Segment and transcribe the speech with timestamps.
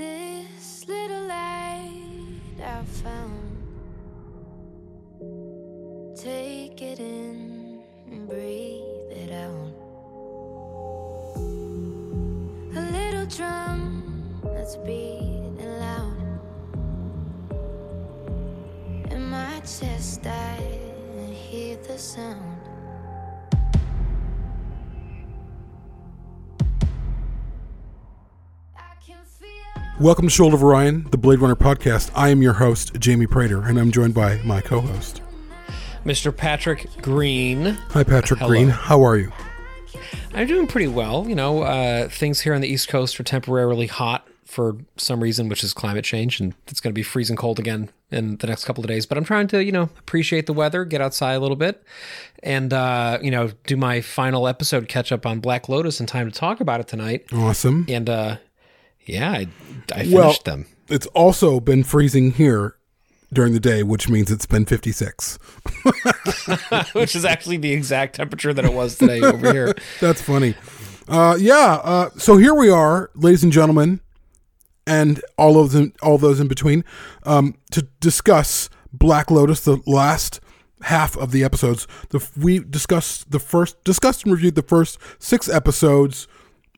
[0.00, 3.52] This little light I found.
[6.16, 9.74] Take it in and breathe it out.
[12.76, 16.40] A little drum that's beating loud.
[19.10, 20.56] In my chest, I
[21.30, 22.49] hear the sound.
[30.00, 32.10] Welcome to Shoulder of Orion, the Blade Runner podcast.
[32.14, 35.20] I am your host, Jamie Prater, and I'm joined by my co host.
[36.06, 36.34] Mr.
[36.34, 37.76] Patrick Green.
[37.90, 38.48] Hi, Patrick Hello.
[38.48, 38.70] Green.
[38.70, 39.30] How are you?
[40.32, 41.28] I'm doing pretty well.
[41.28, 45.50] You know, uh, things here on the East Coast are temporarily hot for some reason,
[45.50, 48.64] which is climate change, and it's going to be freezing cold again in the next
[48.64, 49.04] couple of days.
[49.04, 51.84] But I'm trying to, you know, appreciate the weather, get outside a little bit,
[52.42, 56.30] and uh, you know, do my final episode catch up on Black Lotus in time
[56.30, 57.26] to talk about it tonight.
[57.34, 57.84] Awesome.
[57.86, 58.36] And uh,
[59.12, 59.46] yeah, I,
[59.92, 60.66] I finished Well, them.
[60.88, 62.76] it's also been freezing here
[63.32, 65.38] during the day, which means it's been 56.
[66.92, 69.74] which is actually the exact temperature that it was today over here.
[70.00, 70.54] That's funny.
[71.08, 71.80] Uh, yeah.
[71.82, 74.00] Uh, so here we are, ladies and gentlemen,
[74.86, 76.84] and all of them, all those in between,
[77.24, 80.40] um, to discuss Black Lotus, the last
[80.82, 81.86] half of the episodes.
[82.08, 86.26] The we discussed the first, discussed and reviewed the first six episodes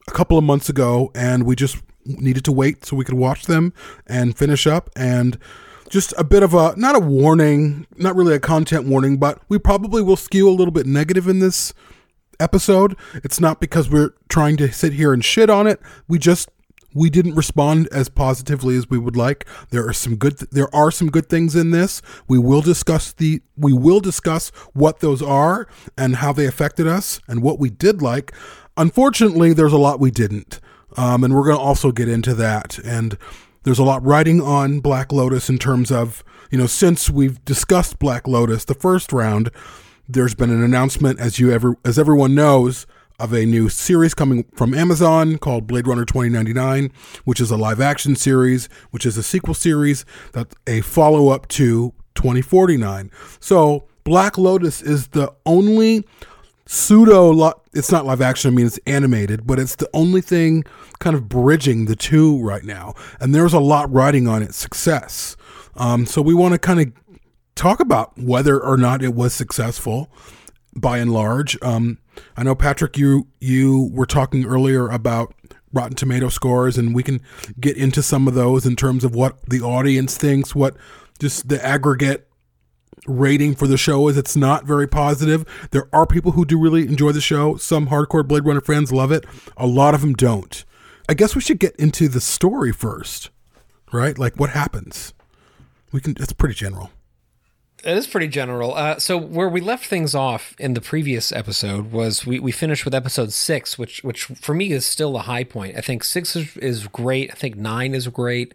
[0.08, 3.46] a couple of months ago, and we just needed to wait so we could watch
[3.46, 3.72] them
[4.06, 5.38] and finish up and.
[5.90, 9.58] Just a bit of a not a warning, not really a content warning, but we
[9.58, 11.74] probably will skew a little bit negative in this
[12.40, 12.96] episode.
[13.16, 15.80] It's not because we're trying to sit here and shit on it.
[16.08, 16.48] We just
[16.94, 19.46] we didn't respond as positively as we would like.
[19.70, 22.02] There are some good there are some good things in this.
[22.28, 27.20] We will discuss the we will discuss what those are and how they affected us
[27.28, 28.32] and what we did like.
[28.76, 30.60] Unfortunately, there's a lot we didn't.
[30.96, 33.16] Um, and we're going to also get into that and
[33.64, 37.98] there's a lot riding on Black Lotus in terms of, you know, since we've discussed
[37.98, 39.50] Black Lotus the first round,
[40.08, 42.86] there's been an announcement as you ever as everyone knows
[43.20, 46.90] of a new series coming from Amazon called Blade Runner 2099,
[47.24, 51.46] which is a live action series, which is a sequel series that's a follow up
[51.48, 53.10] to 2049.
[53.38, 56.04] So, Black Lotus is the only
[56.64, 60.64] pseudo it's not live action i mean it's animated but it's the only thing
[61.02, 62.94] kind of bridging the two right now.
[63.20, 65.36] And there's a lot riding on its success.
[65.74, 66.92] Um, so we want to kind of
[67.56, 70.10] talk about whether or not it was successful
[70.74, 71.60] by and large.
[71.60, 71.98] Um,
[72.36, 75.34] i know patrick you you were talking earlier about
[75.72, 77.22] rotten tomato scores and we can
[77.58, 80.76] get into some of those in terms of what the audience thinks what
[81.18, 82.28] just the aggregate
[83.06, 85.44] rating for the show is it's not very positive.
[85.70, 87.56] There are people who do really enjoy the show.
[87.56, 89.24] Some hardcore Blade Runner fans love it.
[89.56, 90.64] A lot of them don't.
[91.08, 93.30] I guess we should get into the story first,
[93.92, 94.16] right?
[94.18, 95.12] Like what happens.
[95.90, 96.14] We can.
[96.18, 96.90] It's pretty general.
[97.84, 98.74] It is pretty general.
[98.74, 102.84] Uh, so where we left things off in the previous episode was we, we finished
[102.84, 105.76] with episode six, which which for me is still a high point.
[105.76, 107.32] I think six is, is great.
[107.32, 108.54] I think nine is great.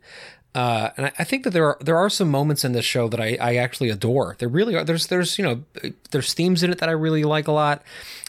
[0.58, 3.08] Uh, and I, I think that there are there are some moments in this show
[3.10, 4.36] that I, I actually adore.
[4.40, 4.84] There really are.
[4.84, 5.64] There's there's you know
[6.10, 7.84] there's themes in it that I really like a lot.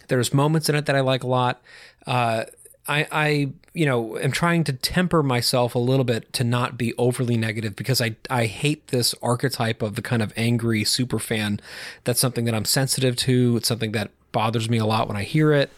[0.08, 1.62] There's moments in it that I like a lot.
[2.06, 2.44] Uh,
[2.86, 6.94] I, I, you know, am trying to temper myself a little bit to not be
[6.96, 11.60] overly negative because I, I hate this archetype of the kind of angry super fan.
[12.04, 13.58] That's something that I'm sensitive to.
[13.58, 15.70] It's something that bothers me a lot when I hear it.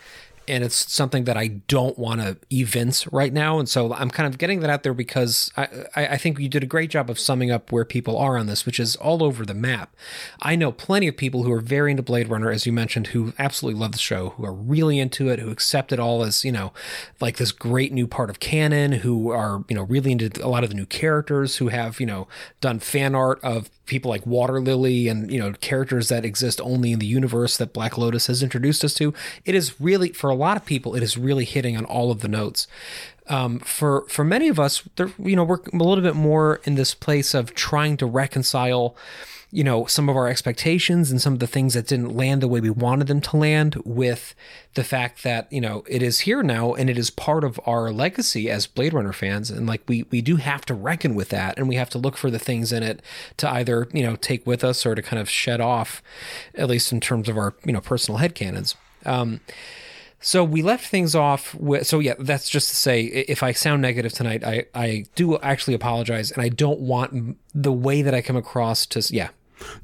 [0.50, 3.58] And it's something that I don't want to evince right now.
[3.60, 6.64] And so I'm kind of getting that out there because I, I, think you did
[6.64, 9.46] a great job of summing up where people are on this, which is all over
[9.46, 9.94] the map.
[10.42, 13.32] I know plenty of people who are very into Blade Runner, as you mentioned, who
[13.38, 16.50] absolutely love the show, who are really into it, who accept it all as, you
[16.50, 16.72] know,
[17.20, 20.64] like this great new part of canon, who are, you know, really into a lot
[20.64, 22.26] of the new characters, who have, you know,
[22.60, 26.92] done fan art of people like Water Lily and, you know, characters that exist only
[26.92, 29.12] in the universe that Black Lotus has introduced us to.
[29.44, 32.20] It is really, for a lot of people, it is really hitting on all of
[32.20, 32.66] the notes.
[33.28, 36.74] Um, for for many of us, there, you know, we're a little bit more in
[36.74, 38.96] this place of trying to reconcile
[39.52, 42.48] you know some of our expectations and some of the things that didn't land the
[42.48, 44.34] way we wanted them to land with
[44.74, 47.90] the fact that you know it is here now and it is part of our
[47.90, 51.58] legacy as blade runner fans and like we we do have to reckon with that
[51.58, 53.02] and we have to look for the things in it
[53.36, 56.02] to either you know take with us or to kind of shed off
[56.54, 59.40] at least in terms of our you know personal headcanons um
[60.20, 63.80] so we left things off with so yeah that's just to say if i sound
[63.82, 68.20] negative tonight i i do actually apologize and i don't want the way that i
[68.20, 69.30] come across to yeah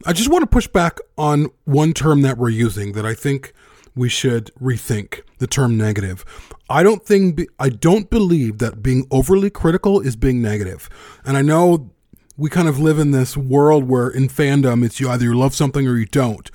[0.05, 3.53] I just want to push back on one term that we're using that I think
[3.95, 6.25] we should rethink the term negative.
[6.69, 10.89] I don't think I don't believe that being overly critical is being negative.
[11.25, 11.91] And I know
[12.37, 15.55] we kind of live in this world where in fandom it's you either you love
[15.55, 16.51] something or you don't.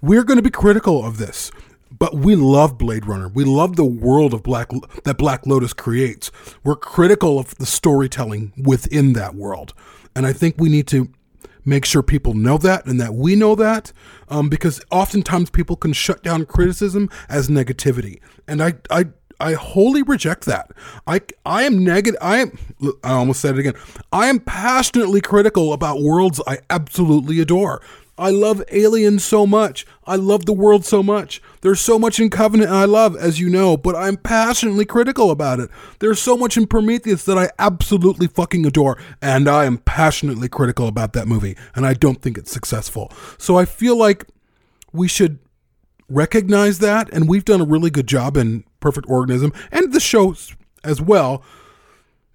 [0.00, 1.50] We're going to be critical of this.
[1.90, 3.28] But we love Blade Runner.
[3.28, 4.70] We love the world of Black
[5.04, 6.30] that Black Lotus creates.
[6.64, 9.72] We're critical of the storytelling within that world.
[10.14, 11.10] And I think we need to
[11.64, 13.92] make sure people know that and that we know that
[14.28, 19.04] um, because oftentimes people can shut down criticism as negativity and i i
[19.38, 20.70] I wholly reject that.
[21.06, 22.18] I I am negative.
[22.22, 22.58] I am.
[23.04, 23.74] I almost said it again.
[24.12, 27.82] I am passionately critical about worlds I absolutely adore.
[28.18, 29.84] I love Alien so much.
[30.06, 31.42] I love the world so much.
[31.60, 35.60] There's so much in Covenant I love, as you know, but I'm passionately critical about
[35.60, 35.70] it.
[35.98, 40.88] There's so much in Prometheus that I absolutely fucking adore, and I am passionately critical
[40.88, 43.12] about that movie, and I don't think it's successful.
[43.36, 44.26] So I feel like
[44.92, 45.38] we should
[46.08, 50.34] recognize that, and we've done a really good job in Perfect Organism and the show
[50.84, 51.42] as well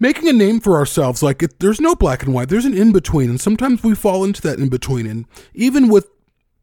[0.01, 2.49] making a name for ourselves like it, there's no black and white.
[2.49, 5.07] There's an in between and sometimes we fall into that in between.
[5.07, 6.09] And even with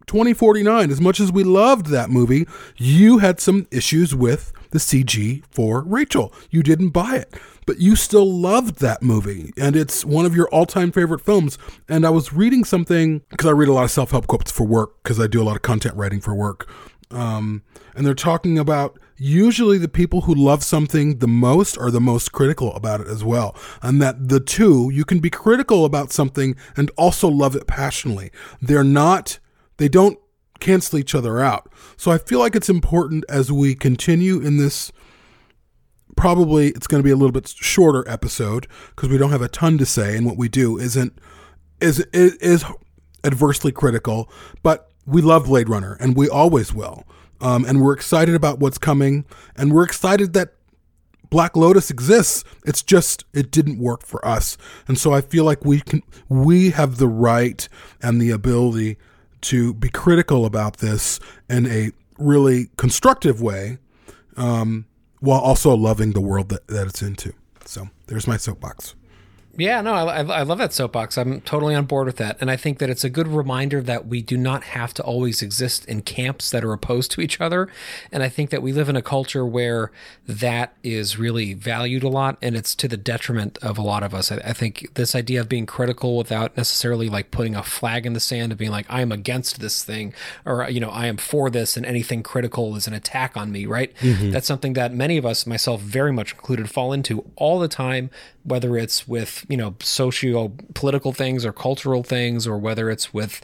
[0.06, 2.49] 2049 as much as we loved that movie
[2.79, 6.32] you had some issues with the cg for rachel.
[6.50, 7.35] You didn't buy it
[7.67, 11.58] but you still loved that movie and it's one of your all-time favorite films.
[11.90, 15.02] And i was reading something because i read a lot of self-help quotes for work
[15.02, 16.67] because i do a lot of content writing for work
[17.10, 17.62] um,
[17.94, 22.32] and they're talking about usually the people who love something the most are the most
[22.32, 23.56] critical about it as well.
[23.82, 28.31] And that the two, you can be critical about something and also love it passionately.
[28.60, 29.38] They're not,
[29.78, 30.19] they don't
[30.60, 31.70] cancel each other out.
[31.96, 34.93] So I feel like it's important as we continue in this.
[36.16, 39.49] Probably it's going to be a little bit shorter episode because we don't have a
[39.49, 41.16] ton to say, and what we do isn't
[41.81, 42.64] is is
[43.22, 44.28] adversely critical.
[44.64, 47.05] But we love Blade Runner, and we always will.
[47.40, 49.25] Um, and we're excited about what's coming,
[49.56, 50.55] and we're excited that
[51.31, 52.44] Black Lotus exists.
[52.66, 56.70] It's just it didn't work for us, and so I feel like we can we
[56.70, 57.69] have the right
[58.02, 58.96] and the ability
[59.43, 63.78] to be critical about this in a really constructive way,
[64.37, 64.87] um,
[65.20, 67.32] while also loving the world that, that it's into.
[67.64, 68.94] So there's my soapbox.
[69.58, 71.19] Yeah, no, I, I love that soapbox.
[71.19, 72.37] I'm totally on board with that.
[72.40, 75.43] And I think that it's a good reminder that we do not have to always
[75.43, 77.69] exist in camps that are opposed to each other.
[78.12, 79.90] And I think that we live in a culture where
[80.28, 84.14] that is really valued a lot and it's to the detriment of a lot of
[84.14, 84.31] us.
[84.31, 88.12] I, I think this idea of being critical without necessarily like putting a flag in
[88.12, 90.14] the sand of being like, I am against this thing
[90.44, 93.66] or, you know, I am for this and anything critical is an attack on me,
[93.66, 93.93] right?
[93.96, 94.31] Mm-hmm.
[94.31, 98.11] That's something that many of us, myself very much included, fall into all the time
[98.48, 103.42] whether it's with you know socio political things or cultural things or whether it's with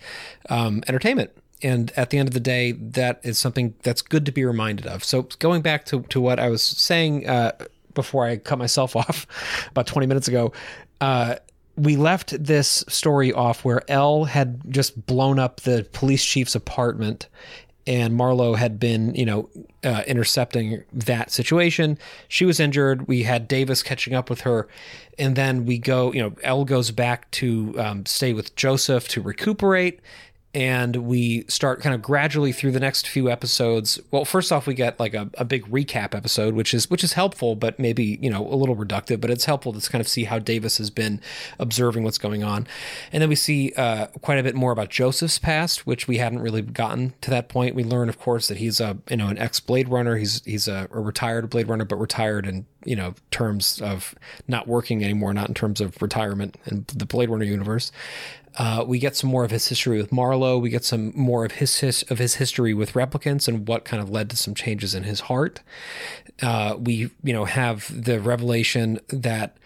[0.49, 1.31] um, entertainment.
[1.63, 4.87] And at the end of the day that is something that's good to be reminded
[4.87, 5.03] of.
[5.03, 7.53] So going back to, to what i was saying uh,
[7.95, 9.27] before i cut myself off
[9.71, 10.53] about 20 minutes ago
[11.01, 11.37] uh,
[11.77, 17.29] we left this story off where Elle had just blown up the police chief's apartment
[17.87, 19.49] and Marlowe had been, you know,
[19.83, 21.99] uh, intercepting that situation.
[22.29, 23.07] She was injured.
[23.07, 24.69] We had Davis catching up with her,
[25.19, 26.13] and then we go.
[26.13, 30.01] You know, Elle goes back to um, stay with Joseph to recuperate,
[30.55, 34.01] and we start kind of gradually through the next few episodes.
[34.11, 37.15] Well first off we get like a, a big recap episode which is which is
[37.15, 40.25] helpful but maybe you know a little reductive but it's helpful to kind of see
[40.25, 41.21] how davis has been
[41.59, 42.67] observing what's going on.
[43.13, 46.41] And then we see uh, quite a bit more about joseph's past which we hadn't
[46.41, 47.75] really gotten to that point.
[47.75, 50.17] We learn of course that he's a you know an ex blade runner.
[50.17, 54.15] He's he's a, a retired blade runner but retired in you know terms of
[54.47, 57.91] not working anymore not in terms of retirement in the blade runner universe
[58.57, 60.59] uh, we get some more of his history with Marlowe.
[60.59, 64.03] We get some more of his, his of his history with replicants and what kind
[64.03, 65.61] of led to some changes in his heart.
[66.43, 69.57] Uh, we you know have the revelation that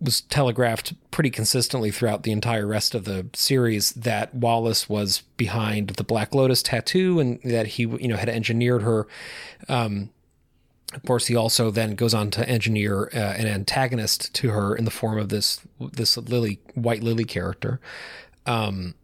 [0.00, 5.90] was telegraphed pretty consistently throughout the entire rest of the series that Wallace was behind
[5.90, 9.08] the Black Lotus tattoo and that he you know had engineered her
[9.68, 10.10] um,
[10.94, 14.84] of course, he also then goes on to engineer uh, an antagonist to her in
[14.84, 15.60] the form of this
[15.92, 17.80] this Lily White Lily character,
[18.46, 18.94] um,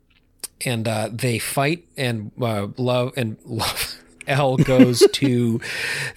[0.65, 3.97] and uh, they fight and uh, love and love.
[4.27, 5.61] Elle goes to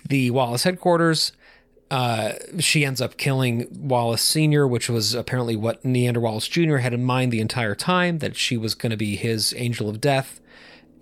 [0.08, 1.32] the Wallace headquarters.
[1.89, 6.77] Uh, she ends up killing Wallace Sr., which was apparently what Niander Wallace Jr.
[6.77, 10.01] had in mind the entire time that she was going to be his angel of
[10.01, 10.39] death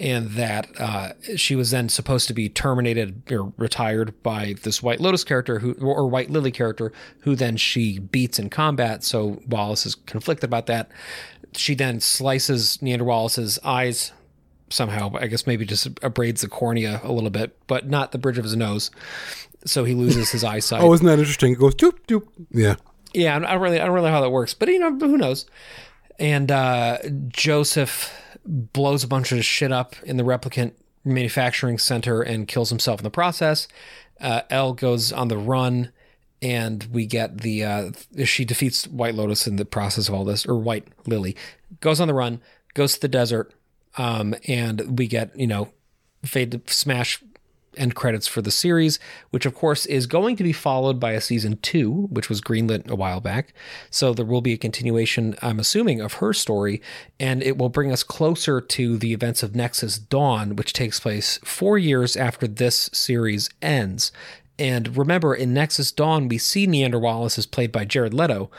[0.01, 4.99] and that uh, she was then supposed to be terminated or retired by this White
[4.99, 9.03] Lotus character who or White Lily character who then she beats in combat.
[9.03, 10.89] So Wallace is conflicted about that.
[11.53, 14.11] She then slices Niander Wallace's eyes
[14.69, 15.11] somehow.
[15.13, 18.43] I guess maybe just abrades the cornea a little bit, but not the bridge of
[18.43, 18.89] his nose.
[19.65, 20.81] So he loses his eyesight.
[20.81, 21.53] Oh, isn't that interesting?
[21.53, 22.27] It goes doop doop.
[22.49, 22.75] Yeah.
[23.13, 25.17] Yeah, I don't really, I don't really know how that works, but you know, who
[25.17, 25.45] knows?
[26.17, 28.11] And uh, Joseph
[28.45, 33.03] blows a bunch of shit up in the replicant manufacturing center and kills himself in
[33.03, 33.67] the process.
[34.19, 35.91] Uh, Elle goes on the run,
[36.41, 37.91] and we get the uh,
[38.25, 41.35] she defeats White Lotus in the process of all this, or White Lily
[41.79, 42.41] goes on the run,
[42.73, 43.53] goes to the desert,
[43.97, 45.69] um, and we get you know
[46.23, 47.23] fade to smash
[47.77, 48.99] end credits for the series,
[49.29, 52.89] which of course is going to be followed by a season two, which was greenlit
[52.89, 53.53] a while back.
[53.89, 56.81] So there will be a continuation, I'm assuming, of her story,
[57.19, 61.39] and it will bring us closer to the events of Nexus Dawn, which takes place
[61.43, 64.11] four years after this series ends.
[64.59, 68.51] And remember, in Nexus Dawn, we see Niander Wallace is played by Jared Leto.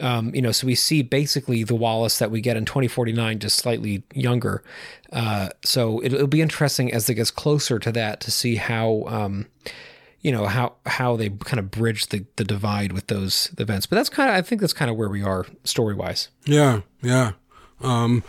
[0.00, 3.58] Um, you know, so we see basically the Wallace that we get in 2049, just
[3.58, 4.62] slightly younger.
[5.12, 9.04] Uh, so it, will be interesting as it gets closer to that to see how,
[9.08, 9.46] um,
[10.20, 13.86] you know, how how they kind of bridge the, the divide with those events.
[13.86, 16.28] But that's kind of, I think that's kind of where we are story wise.
[16.44, 17.32] Yeah, yeah.
[17.80, 18.22] Um,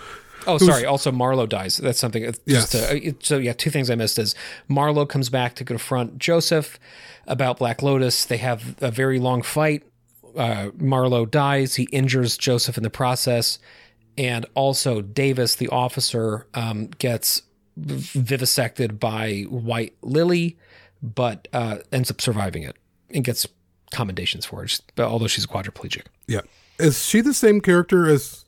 [0.48, 0.86] Oh, sorry.
[0.86, 1.78] Also, Marlowe dies.
[1.78, 2.24] That's something.
[2.24, 2.70] Just Yes.
[2.72, 4.36] to, so yeah, two things I missed is
[4.68, 6.80] Marlowe comes back to confront Joseph
[7.28, 8.26] about Black Lotus.
[8.26, 9.84] They have a very long fight.
[10.36, 11.76] Uh, Marlowe dies.
[11.76, 13.60] He injures Joseph in the process,
[14.18, 17.42] and also Davis, the officer, um, gets
[17.78, 20.58] vivisected by White Lily,
[21.02, 22.76] but uh, ends up surviving it
[23.10, 23.48] and gets
[23.92, 24.80] commendations for it.
[24.98, 26.04] Although she's quadriplegic.
[26.28, 26.42] yeah.
[26.78, 28.46] Is she the same character as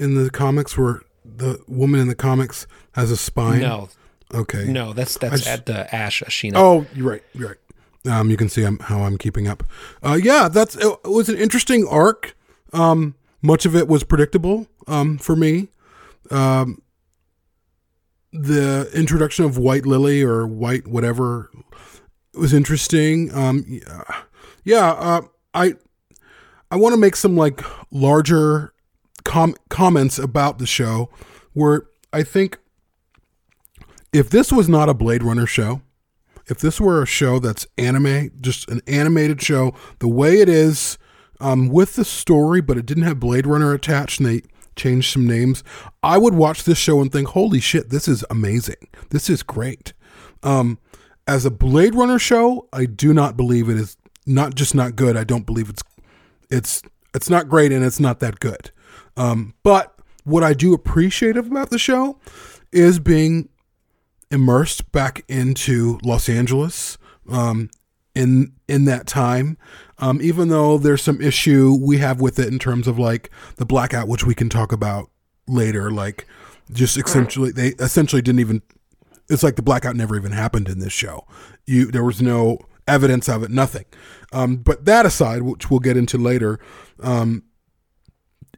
[0.00, 2.66] in the comics where the woman in the comics
[2.96, 3.60] has a spine?
[3.60, 3.88] No,
[4.32, 4.64] Okay.
[4.64, 6.54] no, that's that's just- at the Ash Ashina.
[6.56, 7.22] Oh, you're right.
[7.32, 7.56] You're right.
[8.06, 9.62] Um, you can see I'm, how I'm keeping up.
[10.02, 12.36] Uh, yeah, that's it was an interesting arc.
[12.72, 15.68] Um, much of it was predictable um, for me.
[16.30, 16.82] Um,
[18.32, 21.50] the introduction of White Lily or White whatever
[22.34, 23.32] was interesting.
[23.34, 24.02] Um, yeah,
[24.64, 25.20] yeah uh,
[25.54, 25.74] I
[26.70, 28.74] I want to make some like larger
[29.24, 31.10] com- comments about the show
[31.52, 32.58] where I think
[34.12, 35.82] if this was not a Blade Runner show,
[36.46, 40.98] if this were a show that's anime, just an animated show, the way it is,
[41.40, 44.42] um, with the story, but it didn't have Blade Runner attached and they
[44.76, 45.62] changed some names,
[46.02, 48.88] I would watch this show and think, holy shit, this is amazing.
[49.10, 49.92] This is great.
[50.42, 50.78] Um,
[51.26, 53.96] as a Blade Runner show, I do not believe it is
[54.26, 55.16] not just not good.
[55.16, 55.82] I don't believe it's
[56.50, 56.82] it's
[57.14, 58.70] it's not great and it's not that good.
[59.16, 62.18] Um, but what I do appreciate about the show
[62.72, 63.48] is being
[64.34, 66.98] immersed back into Los Angeles
[67.30, 67.70] um,
[68.14, 69.56] in in that time.
[69.98, 73.64] Um, even though there's some issue we have with it in terms of like the
[73.64, 75.08] blackout, which we can talk about
[75.46, 75.90] later.
[75.90, 76.26] Like,
[76.72, 78.62] just essentially, they essentially didn't even.
[79.30, 81.26] It's like the blackout never even happened in this show.
[81.66, 83.86] You there was no evidence of it, nothing.
[84.32, 86.58] Um, but that aside, which we'll get into later,
[87.00, 87.44] um,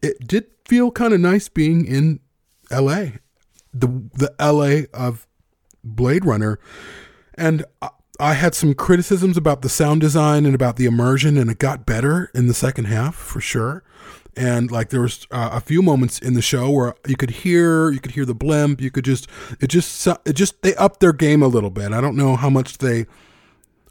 [0.02, 2.20] it did feel kind of nice being in
[2.70, 3.18] L.A.
[3.72, 4.86] the the L.A.
[4.92, 5.25] of
[5.86, 6.58] Blade Runner,
[7.34, 11.58] and I- had some criticisms about the sound design and about the immersion, and it
[11.58, 13.82] got better in the second half for sure.
[14.36, 17.90] And like there was uh, a few moments in the show where you could hear,
[17.90, 19.28] you could hear the blimp, you could just,
[19.60, 21.92] it just, it just they upped their game a little bit.
[21.92, 23.06] I don't know how much they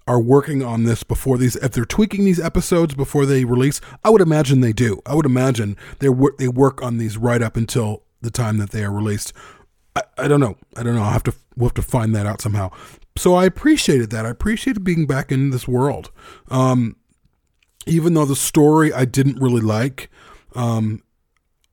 [0.08, 4.10] are working on this before these if they're tweaking these episodes before they release i
[4.10, 7.58] would imagine they do i would imagine they work they work on these right up
[7.58, 9.34] until the time that they are released
[9.96, 10.58] i, I don't know.
[10.76, 11.04] I don't know.
[11.04, 12.72] I'll have to we'll have to find that out somehow.
[13.18, 14.26] So i appreciated that.
[14.26, 16.12] I appreciated being back in this world.
[16.50, 16.96] Um
[17.88, 20.10] even though the story i didn't really like
[20.56, 21.04] um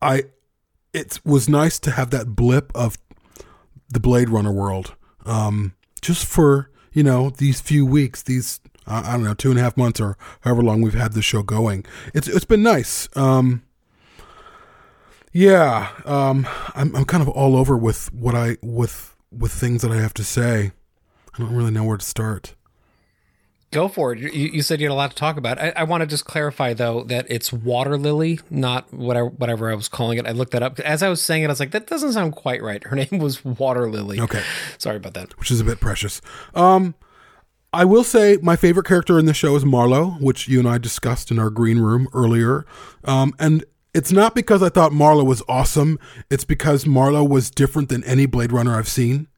[0.02, 0.25] i
[0.93, 2.99] it was nice to have that blip of
[3.88, 9.25] the Blade Runner world, um, just for you know these few weeks, these I don't
[9.25, 11.85] know two and a half months or however long we've had the show going.
[12.14, 13.09] It's it's been nice.
[13.17, 13.62] Um,
[15.32, 19.90] yeah, um, I'm I'm kind of all over with what I with with things that
[19.90, 20.72] I have to say.
[21.34, 22.54] I don't really know where to start.
[23.70, 24.18] Go for it.
[24.18, 25.58] You, you said you had a lot to talk about.
[25.58, 29.74] I, I want to just clarify though that it's water lily, not whatever whatever I
[29.74, 30.26] was calling it.
[30.26, 31.46] I looked that up as I was saying it.
[31.46, 32.84] I was like, that doesn't sound quite right.
[32.84, 34.20] Her name was Water Lily.
[34.20, 34.42] Okay.
[34.76, 35.38] Sorry about that.
[35.38, 36.20] which is a bit precious.
[36.54, 36.94] Um,
[37.72, 40.76] I will say my favorite character in the show is Marlowe, which you and I
[40.76, 42.66] discussed in our green room earlier.
[43.04, 45.99] Um, and it's not because I thought Marlowe was awesome.
[46.30, 49.28] It's because Marlowe was different than any Blade Runner I've seen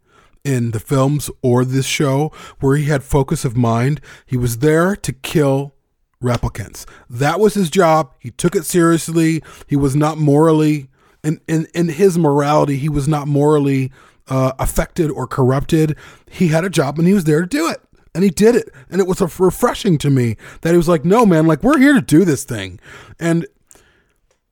[0.45, 2.31] in the films or this show,
[2.61, 4.01] where he had focus of mind.
[4.27, 5.75] He was there to kill
[6.23, 6.87] replicants.
[7.09, 8.13] That was his job.
[8.19, 9.43] He took it seriously.
[9.67, 10.89] He was not morally
[11.25, 13.91] in in, in his morality, he was not morally
[14.29, 15.97] uh, affected or corrupted.
[16.31, 17.81] He had a job and he was there to do it.
[18.15, 18.71] And he did it.
[18.89, 21.95] And it was refreshing to me that he was like, no, man, like we're here
[21.95, 22.79] to do this thing.
[23.19, 23.45] And,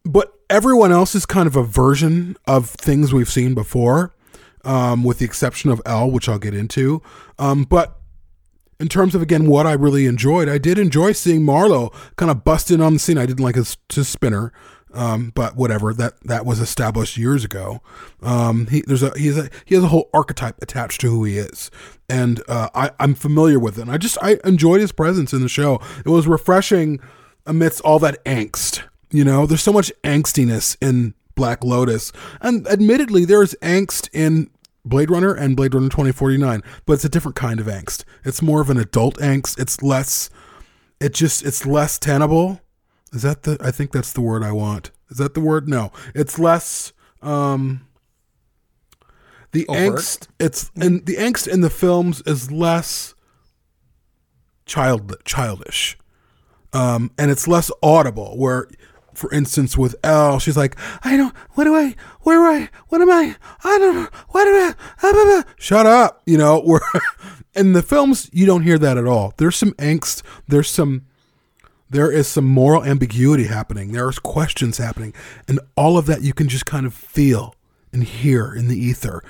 [0.05, 4.15] but everyone else is kind of a version of things we've seen before,
[4.65, 7.03] um, with the exception of Elle, which I'll get into.
[7.39, 7.99] Um, but
[8.79, 12.45] in terms of again what I really enjoyed, I did enjoy seeing Marlowe kind of
[12.45, 13.19] bust in on the scene.
[13.19, 14.53] I didn't like his, his spinner,
[14.93, 17.81] um, but whatever that that was established years ago.
[18.23, 21.25] Um, he there's a he has a he has a whole archetype attached to who
[21.25, 21.71] he is,
[22.09, 23.83] and uh, I I'm familiar with it.
[23.83, 25.81] And I just I enjoyed his presence in the show.
[26.05, 27.01] It was refreshing
[27.47, 28.83] amidst all that angst.
[29.13, 34.51] You know, there's so much angstiness in Black Lotus, and admittedly, there's angst in
[34.85, 38.05] Blade Runner and Blade Runner 2049, but it's a different kind of angst.
[38.25, 39.59] It's more of an adult angst.
[39.61, 40.29] It's less,
[41.01, 42.61] it just, it's less tenable.
[43.13, 44.91] Is that the, I think that's the word I want.
[45.11, 45.69] Is that the word?
[45.69, 47.87] No, it's less, um,
[49.53, 50.01] the Overt?
[50.01, 53.15] angst, it's, and the angst in the films is less
[54.67, 55.99] child, childish.
[56.73, 58.67] Um, and it's less audible where,
[59.15, 63.01] for instance, with Elle, she's like, I don't, what do I, where do I, what
[63.01, 66.61] am I, I don't know, what do I, ah, blah, blah." shut up, you know,
[66.65, 66.81] where
[67.55, 69.35] in the films, you don't hear that at all.
[69.37, 71.07] There's some angst, there's some,
[71.91, 75.15] there is some moral ambiguity happening, there's questions happening,
[75.47, 77.55] and all of that you can just kind of feel
[77.93, 79.23] and hear in the ether.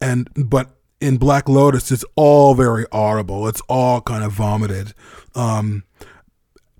[0.00, 4.94] And, but in Black Lotus, it's all very audible, it's all kind of vomited.
[5.34, 5.84] Um,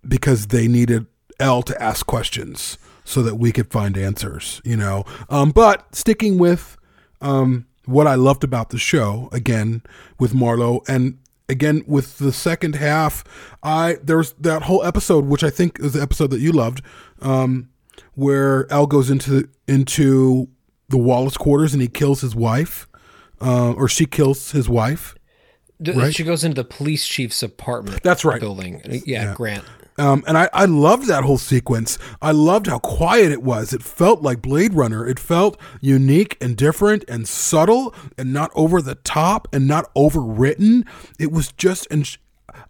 [0.07, 1.07] because they needed
[1.41, 5.05] Elle to ask questions so that we could find answers, you know.
[5.31, 6.77] Um, but sticking with
[7.21, 9.83] um, what I loved about the show, again
[10.19, 11.19] with Marlowe, and
[11.49, 13.25] again with the second half,
[13.63, 16.83] I there's that whole episode, which I think is the episode that you loved,
[17.21, 17.71] um,
[18.15, 20.49] where Elle goes into into
[20.89, 22.89] the Wallace quarters and he kills his wife,
[23.41, 25.15] uh, or she kills his wife.
[25.81, 26.13] Right.
[26.13, 28.03] She goes into the police chief's apartment.
[28.03, 28.41] That's right.
[28.41, 28.83] Building.
[29.07, 29.65] Yeah, Grant.
[29.99, 31.99] Um, and I, I loved that whole sequence.
[32.23, 33.73] I loved how quiet it was.
[33.73, 35.07] It felt like Blade Runner.
[35.07, 40.87] It felt unique and different and subtle and not over the top and not overwritten.
[41.19, 42.19] It was just, and sh-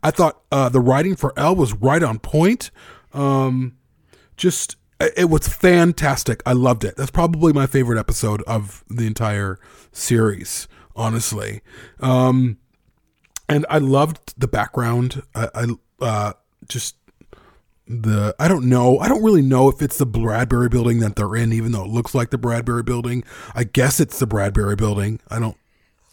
[0.02, 2.70] I thought uh, the writing for Elle was right on point.
[3.12, 3.76] Um,
[4.36, 6.42] just, it was fantastic.
[6.46, 6.96] I loved it.
[6.96, 9.58] That's probably my favorite episode of the entire
[9.92, 11.60] series, honestly.
[12.00, 12.58] Um,
[13.48, 15.22] and I loved the background.
[15.34, 15.66] I, I
[16.00, 16.32] uh,
[16.68, 16.96] just
[17.88, 18.98] the I don't know.
[18.98, 21.90] I don't really know if it's the Bradbury building that they're in, even though it
[21.90, 23.24] looks like the Bradbury building.
[23.54, 25.20] I guess it's the Bradbury building.
[25.30, 25.56] I don't.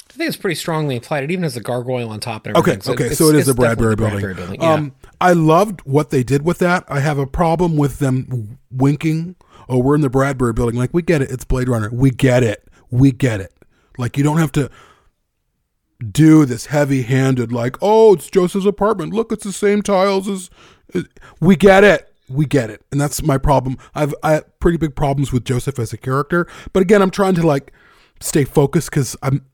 [0.10, 1.26] I think it's pretty strongly implied.
[1.26, 2.94] It even has the gargoyle on top and Okay, everything.
[2.94, 3.98] okay, so it is the Bradbury.
[3.98, 4.64] Bradbury building.
[4.64, 6.86] Um, I loved what they did with that.
[6.88, 9.36] I have a problem with them winking.
[9.68, 10.78] Oh, we're in the Bradbury building.
[10.80, 11.30] Like we get it.
[11.32, 11.90] It's Blade Runner.
[11.92, 12.66] We get it.
[12.90, 13.52] We get it.
[13.98, 14.70] Like you don't have to
[16.12, 17.52] do this heavy-handed.
[17.52, 19.14] Like oh, it's Joseph's apartment.
[19.14, 20.50] Look, it's the same tiles as.
[21.40, 22.12] We get it.
[22.30, 23.78] We get it, and that's my problem.
[23.94, 27.36] I've I have pretty big problems with Joseph as a character, but again, I'm trying
[27.36, 27.72] to like
[28.20, 29.46] stay focused because I'm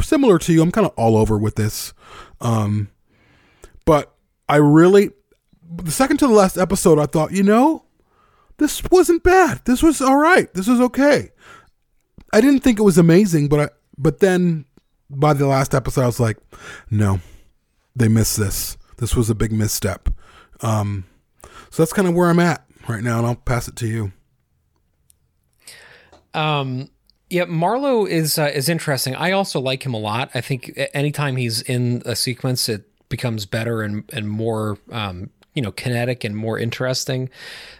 [0.00, 0.62] similar to you.
[0.62, 1.92] I'm kind of all over with this.
[2.40, 2.90] Um,
[3.84, 4.14] but
[4.48, 5.10] I really,
[5.76, 7.84] the second to the last episode, I thought, you know,
[8.58, 9.62] this wasn't bad.
[9.64, 10.52] This was all right.
[10.54, 11.30] This was okay.
[12.32, 14.64] I didn't think it was amazing, but I, but then
[15.14, 16.38] by the last episode, I was like,
[16.90, 17.20] no,
[17.96, 18.76] they missed this.
[18.98, 20.08] This was a big misstep.
[20.60, 21.04] Um,
[21.70, 24.12] so that's kind of where I'm at right now, and I'll pass it to you.
[26.32, 26.90] Um,
[27.30, 29.14] yeah, Marlowe is uh, is interesting.
[29.14, 30.30] I also like him a lot.
[30.34, 35.62] I think anytime he's in a sequence, it becomes better and and more um, you
[35.62, 37.30] know kinetic and more interesting.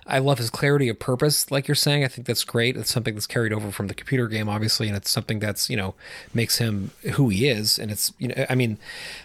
[0.07, 2.05] I love his clarity of purpose, like you're saying.
[2.05, 2.77] I think that's great.
[2.77, 5.77] It's something that's carried over from the computer game, obviously, and it's something that's you
[5.77, 5.95] know
[6.33, 7.79] makes him who he is.
[7.79, 8.79] And it's you know, I mean,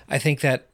[0.10, 0.68] I think that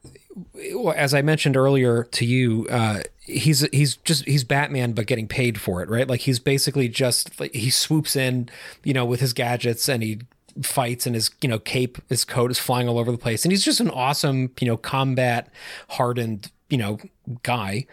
[0.94, 5.60] as I mentioned earlier to you, uh, he's he's just he's Batman, but getting paid
[5.60, 6.08] for it, right?
[6.08, 8.48] Like he's basically just like, he swoops in,
[8.84, 10.20] you know, with his gadgets and he
[10.62, 13.52] fights and his you know cape, his coat is flying all over the place, and
[13.52, 15.48] he's just an awesome you know combat
[15.90, 16.98] hardened you know
[17.42, 17.86] guy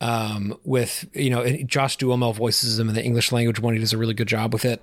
[0.00, 3.74] um, with you know Josh Duhamel voices him in the English language one.
[3.74, 4.82] He does a really good job with it.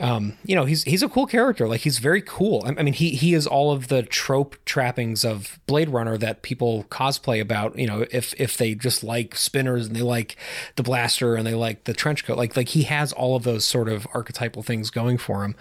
[0.00, 1.68] Um, you know, he's he's a cool character.
[1.68, 2.62] Like he's very cool.
[2.64, 6.42] I, I mean, he he is all of the trope trappings of Blade Runner that
[6.42, 7.78] people cosplay about.
[7.78, 10.36] You know, if if they just like spinners and they like
[10.76, 13.64] the blaster and they like the trench coat, like like he has all of those
[13.66, 15.56] sort of archetypal things going for him.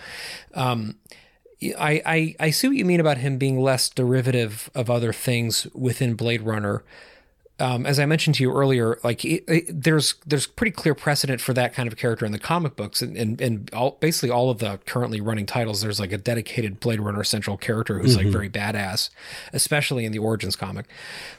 [0.54, 0.96] Um,
[1.78, 5.68] I, I I see what you mean about him being less derivative of other things
[5.74, 6.84] within Blade Runner
[7.60, 11.40] um, as I mentioned to you earlier, like it, it, there's there's pretty clear precedent
[11.40, 14.50] for that kind of character in the comic books, and and, and all, basically all
[14.50, 15.82] of the currently running titles.
[15.82, 19.12] There's like a dedicated Blade Runner central character who's like very badass,
[19.54, 20.88] especially in the Origins comic.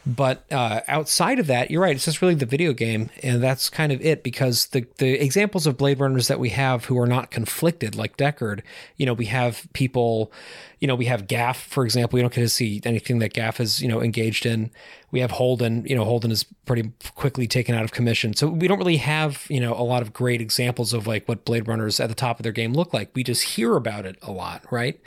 [0.06, 1.96] But uh, outside of that, you're right.
[1.96, 4.22] It's just really the video game, and that's kind of it.
[4.22, 8.16] Because the the examples of Blade Runners that we have who are not conflicted, like
[8.16, 8.62] Deckard,
[8.96, 10.30] you know, we have people
[10.80, 12.16] you know, we have Gaff, for example.
[12.16, 14.70] We don't get to see anything that Gaff is, you know, engaged in.
[15.10, 15.84] We have Holden.
[15.86, 18.34] You know, Holden is pretty quickly taken out of commission.
[18.34, 21.44] So we don't really have, you know, a lot of great examples of like what
[21.44, 23.10] Blade Runners at the top of their game look like.
[23.14, 25.00] We just hear about it a lot, right?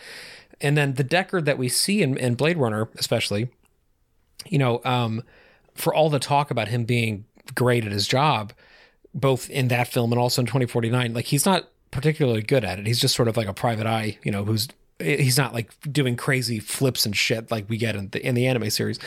[0.60, 3.50] And then the Deckard that we see in, in Blade Runner, especially,
[4.48, 5.24] you know, um,
[5.76, 8.54] for all the talk about him being great at his job,
[9.14, 12.88] both in that film and also in 2049, like he's not particularly good at it.
[12.88, 14.68] He's just sort of like a private eye, you know, who's
[15.00, 18.48] he's not like doing crazy flips and shit like we get in the in the
[18.48, 19.00] anime series,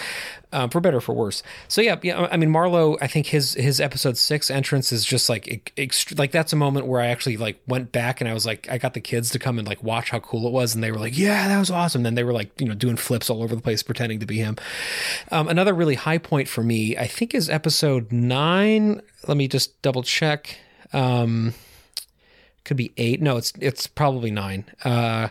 [0.52, 1.42] um, for better or for worse.
[1.68, 2.28] So yeah, yeah.
[2.30, 2.96] I mean, Marlowe.
[3.00, 6.86] I think his his episode six entrance is just like ext- like that's a moment
[6.86, 9.38] where I actually like went back and I was like, I got the kids to
[9.38, 11.70] come and like watch how cool it was, and they were like, yeah, that was
[11.70, 12.02] awesome.
[12.02, 14.38] Then they were like, you know, doing flips all over the place, pretending to be
[14.38, 14.56] him.
[15.32, 19.02] Um, another really high point for me, I think, is episode nine.
[19.26, 20.56] Let me just double check.
[20.92, 21.54] Um,
[22.64, 23.20] could be eight.
[23.20, 24.64] No, it's it's probably nine.
[24.84, 25.28] Uh,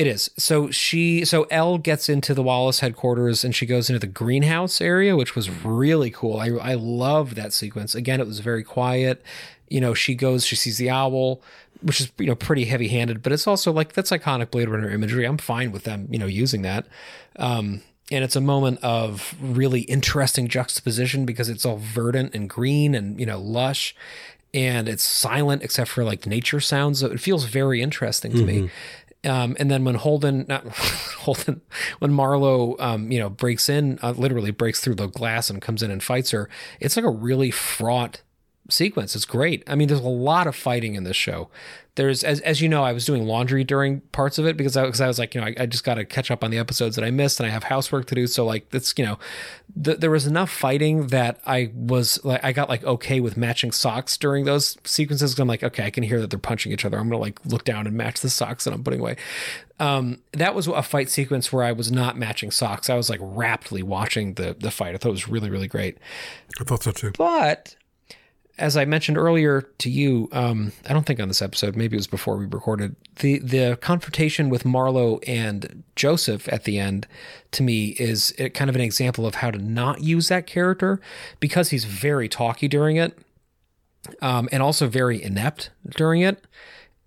[0.00, 0.30] it is.
[0.38, 4.80] So she, so Elle gets into the Wallace headquarters and she goes into the greenhouse
[4.80, 6.38] area, which was really cool.
[6.38, 7.94] I, I love that sequence.
[7.94, 9.22] Again, it was very quiet.
[9.68, 11.42] You know, she goes, she sees the owl,
[11.82, 14.88] which is, you know, pretty heavy handed, but it's also like that's iconic Blade Runner
[14.88, 15.26] imagery.
[15.26, 16.86] I'm fine with them, you know, using that.
[17.36, 22.94] Um, and it's a moment of really interesting juxtaposition because it's all verdant and green
[22.94, 23.94] and, you know, lush
[24.52, 27.00] and it's silent except for like nature sounds.
[27.00, 28.64] So it feels very interesting to mm-hmm.
[28.64, 28.70] me.
[29.24, 31.60] Um, and then when Holden, not Holden,
[31.98, 35.82] when Marlowe, um, you know, breaks in, uh, literally breaks through the glass and comes
[35.82, 36.48] in and fights her,
[36.80, 38.22] it's like a really fraught
[38.70, 39.14] sequence.
[39.14, 39.62] It's great.
[39.66, 41.50] I mean, there's a lot of fighting in this show.
[41.96, 44.84] There's, as, as you know, I was doing laundry during parts of it because I,
[44.84, 46.58] because I was like, you know, I, I just got to catch up on the
[46.58, 48.26] episodes that I missed and I have housework to do.
[48.26, 49.18] So like, it's, you know,
[49.82, 53.72] th- there was enough fighting that I was like, I got like okay with matching
[53.72, 55.38] socks during those sequences.
[55.38, 56.96] I'm like, okay, I can hear that they're punching each other.
[56.98, 59.16] I'm going to like look down and match the socks that I'm putting away.
[59.80, 62.90] Um, that was a fight sequence where I was not matching socks.
[62.90, 64.94] I was like raptly watching the, the fight.
[64.94, 65.98] I thought it was really, really great.
[66.60, 67.12] I thought so too.
[67.16, 67.76] But
[68.60, 71.98] as I mentioned earlier to you, um, I don't think on this episode, maybe it
[71.98, 77.06] was before we recorded the the confrontation with Marlowe and Joseph at the end.
[77.52, 81.00] To me, is kind of an example of how to not use that character
[81.40, 83.18] because he's very talky during it,
[84.22, 86.44] um, and also very inept during it.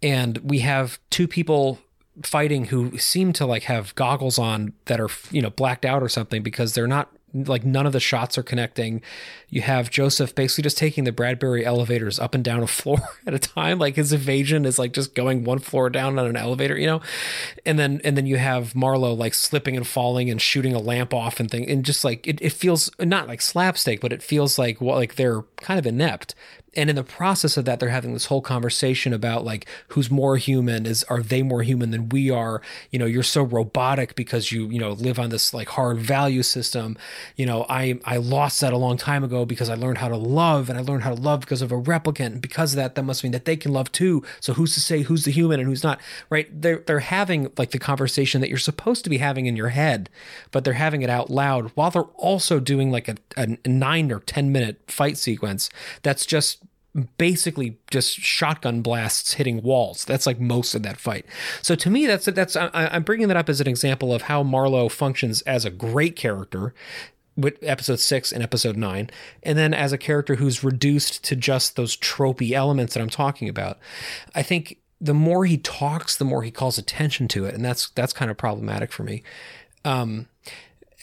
[0.01, 1.79] And we have two people
[2.23, 6.09] fighting who seem to like have goggles on that are you know blacked out or
[6.09, 9.01] something because they're not like none of the shots are connecting.
[9.49, 13.33] You have Joseph basically just taking the Bradbury elevators up and down a floor at
[13.33, 13.79] a time.
[13.79, 17.01] Like his evasion is like just going one floor down on an elevator, you know?
[17.65, 21.13] And then and then you have Marlowe like slipping and falling and shooting a lamp
[21.13, 24.59] off and thing and just like it, it feels not like slapstick, but it feels
[24.59, 26.35] like well, like they're kind of inept
[26.75, 30.38] and in the process of that they're having this whole conversation about like who's more
[30.38, 32.62] human is are they more human than we are?
[32.91, 36.43] You know you're so robotic because you you know live on this like hard value
[36.43, 36.97] system.
[37.36, 40.17] You know i i lost that a long time ago because i learned how to
[40.17, 42.33] love and i learned how to love because of a replicant.
[42.33, 44.23] And because of that that must mean that they can love too.
[44.39, 46.49] So who's to say who's the human and who's not right?
[46.62, 50.09] They're they're having like the conversation that you're supposed to be having in your head
[50.51, 54.19] but they're having it out loud while they're also doing like a, a nine or
[54.19, 55.69] ten minute fight sequence
[56.01, 56.62] that's just
[57.17, 60.06] basically just shotgun blasts hitting walls.
[60.06, 61.25] That's like most of that fight.
[61.62, 64.43] So to me, that's that's I, am bringing that up as an example of how
[64.43, 66.73] Marlowe functions as a great character.
[67.36, 69.10] With episode six and episode nine,
[69.41, 73.49] and then as a character who's reduced to just those tropey elements that I'm talking
[73.49, 73.79] about,
[74.36, 77.89] I think the more he talks, the more he calls attention to it, and that's
[77.89, 79.23] that's kind of problematic for me.
[79.84, 80.27] Um,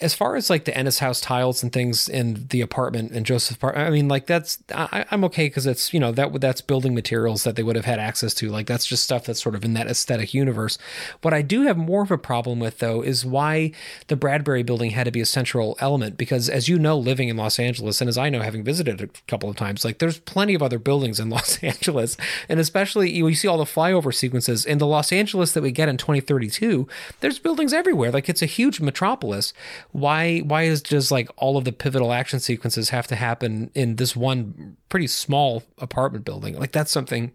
[0.00, 3.56] as far as like the Ennis house tiles and things in the apartment and Joseph's
[3.56, 6.94] apartment, I mean, like that's I, am okay because it's you know that that's building
[6.94, 8.48] materials that they would have had access to.
[8.48, 10.78] Like that's just stuff that's sort of in that aesthetic universe.
[11.20, 13.72] What I do have more of a problem with though is why
[14.08, 17.36] the Bradbury building had to be a central element because as you know, living in
[17.36, 20.54] Los Angeles and as I know, having visited a couple of times, like there's plenty
[20.54, 22.16] of other buildings in Los Angeles,
[22.48, 25.72] and especially you, you see all the flyover sequences in the Los Angeles that we
[25.72, 26.88] get in 2032.
[27.20, 28.10] There's buildings everywhere.
[28.10, 29.52] Like it's a huge metropolis
[29.92, 33.96] why why is just like all of the pivotal action sequences have to happen in
[33.96, 36.58] this one pretty small apartment building?
[36.58, 37.32] Like that's something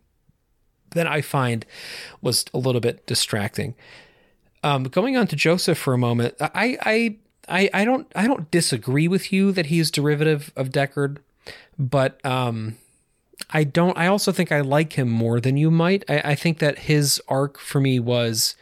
[0.91, 1.65] that I find
[2.22, 3.76] was a little bit distracting.
[4.63, 8.50] Um, going on to Joseph for a moment, I, I I, I don't I don't
[8.52, 11.18] disagree with you that he's derivative of Deckard,
[11.78, 12.78] but um,
[13.52, 13.98] I don't.
[13.98, 16.04] I also think I like him more than you might.
[16.10, 18.56] I, I think that his arc for me was,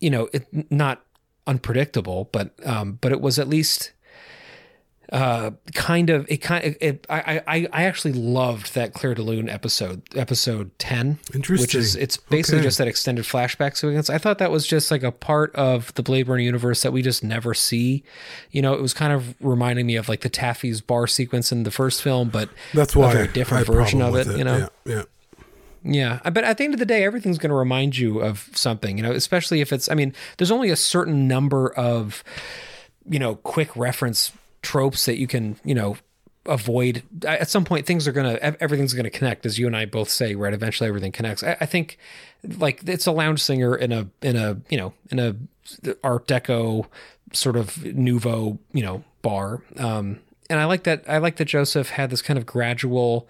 [0.00, 1.02] you know, it, not
[1.48, 3.90] unpredictable, but um, but it was at least
[5.10, 9.22] uh, kind of it kind of it, I I I actually loved that Clair de
[9.22, 12.66] Lune episode episode ten, which is it's basically Okay.
[12.66, 14.10] just that extended flashback sequence.
[14.10, 17.00] I thought that was just like a part of the Blade Runner universe that we
[17.00, 18.04] just never see.
[18.50, 21.62] You know, it was kind of reminding me of like the Taffy's bar sequence in
[21.62, 24.38] the first film, but That's why a very different a version of problem it.
[24.38, 25.02] You know, yeah, yeah.
[25.82, 28.96] Yeah, but at the end of the day, everything's going to remind you of something,
[28.96, 32.24] you know, especially if it's, I mean, there's only a certain number of,
[33.08, 35.96] you know, quick reference tropes that you can, you know,
[36.46, 37.02] avoid.
[37.24, 39.84] At some point, things are going to, everything's going to connect, as you and I
[39.86, 40.52] both say, right?
[40.52, 41.42] Eventually, everything connects.
[41.42, 41.98] I, I think,
[42.56, 45.36] like, it's a lounge singer in a, in a, you know, in a
[46.02, 46.86] Art Deco
[47.32, 49.62] sort of nouveau, you know, bar.
[49.76, 51.04] Um, and I like that.
[51.06, 53.28] I like that Joseph had this kind of gradual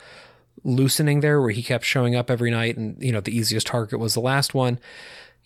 [0.65, 3.99] loosening there where he kept showing up every night and you know the easiest target
[3.99, 4.79] was the last one.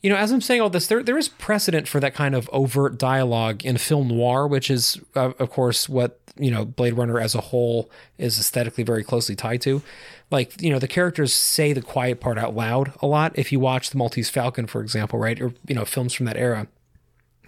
[0.02, 2.50] You know as i'm saying all this there there is precedent for that kind of
[2.52, 7.20] overt dialogue in film noir which is uh, of course what you know blade runner
[7.20, 9.82] as a whole is aesthetically very closely tied to.
[10.30, 13.38] Like you know the characters say the quiet part out loud a lot.
[13.38, 16.36] If you watch the maltese falcon for example right or you know films from that
[16.36, 16.68] era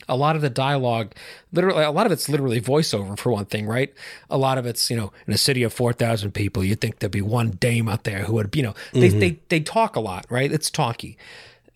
[0.09, 1.13] a lot of the dialogue
[1.53, 3.93] literally a lot of it's literally voiceover for one thing right?
[4.31, 7.13] A lot of it's you know in a city of 4000 people you'd think there'd
[7.13, 10.27] be one dame out there who would you know they they, they talk a lot
[10.31, 10.51] right?
[10.53, 11.17] It's talky.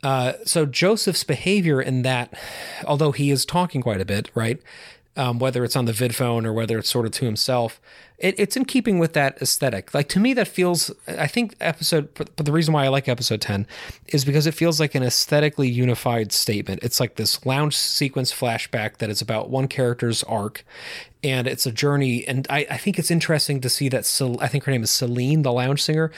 [0.00, 2.32] Uh, so joseph's behavior in that
[2.86, 4.62] although he is talking quite a bit right
[5.18, 7.80] um, whether it's on the vidphone or whether it's sort of to himself
[8.18, 9.94] it, it's in keeping with that aesthetic.
[9.94, 13.40] Like to me that feels i think episode but the reason why i like episode
[13.40, 13.66] 10
[14.08, 16.80] is because it feels like an aesthetically unified statement.
[16.82, 20.64] It's like this lounge sequence flashback that is about one character's arc
[21.22, 22.26] and it's a journey.
[22.26, 24.90] And i, I think it's interesting to see that Cel- i think her name is
[24.90, 26.10] celine the lounge singer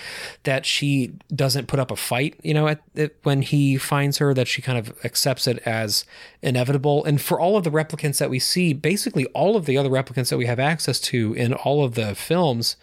[0.45, 4.35] that she doesn't put up a fight you know at, at, when he finds her
[4.35, 6.05] that she kind of accepts it as
[6.43, 7.05] inevitable.
[7.05, 10.31] And for all of the replicants that we see basically all of the other replicants
[10.31, 12.77] that we have access to in all of the films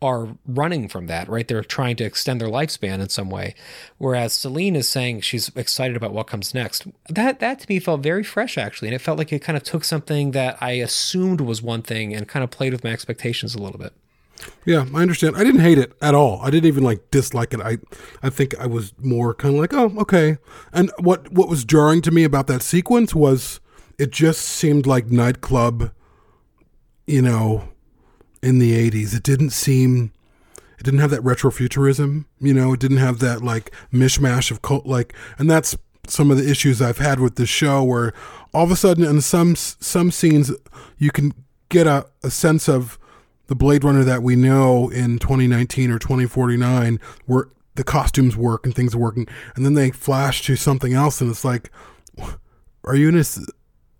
[0.00, 1.46] are running from that, right?
[1.46, 3.54] They're trying to extend their lifespan in some way.
[3.98, 6.86] Whereas Celine is saying she's excited about what comes next.
[7.08, 9.62] That that to me felt very fresh actually, and it felt like it kind of
[9.62, 13.54] took something that I assumed was one thing and kind of played with my expectations
[13.54, 13.92] a little bit.
[14.64, 15.36] Yeah, I understand.
[15.36, 16.40] I didn't hate it at all.
[16.42, 17.60] I didn't even like dislike it.
[17.60, 17.78] I
[18.22, 20.38] I think I was more kind of like, "Oh, okay."
[20.72, 23.60] And what what was jarring to me about that sequence was
[23.98, 25.90] it just seemed like nightclub
[27.08, 27.64] you know,
[28.42, 29.14] in the 80s.
[29.14, 30.12] It didn't seem
[30.78, 34.86] it didn't have that retrofuturism, you know, it didn't have that like mishmash of cult
[34.86, 38.12] like and that's some of the issues I've had with this show where
[38.54, 40.52] all of a sudden in some some scenes
[40.98, 41.32] you can
[41.68, 42.98] get a, a sense of
[43.46, 48.74] the Blade Runner that we know in 2019 or 2049 where the costumes work and
[48.74, 51.70] things are working and then they flash to something else and it's like
[52.84, 53.46] are you in a, is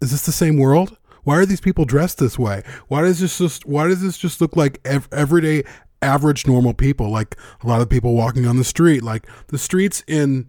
[0.00, 3.66] this the same world why are these people dressed this way why does this just
[3.66, 5.62] why does this just look like ev- everyday
[6.00, 10.02] average normal people like a lot of people walking on the street like the streets
[10.06, 10.48] in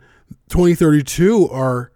[0.49, 1.91] 2032 are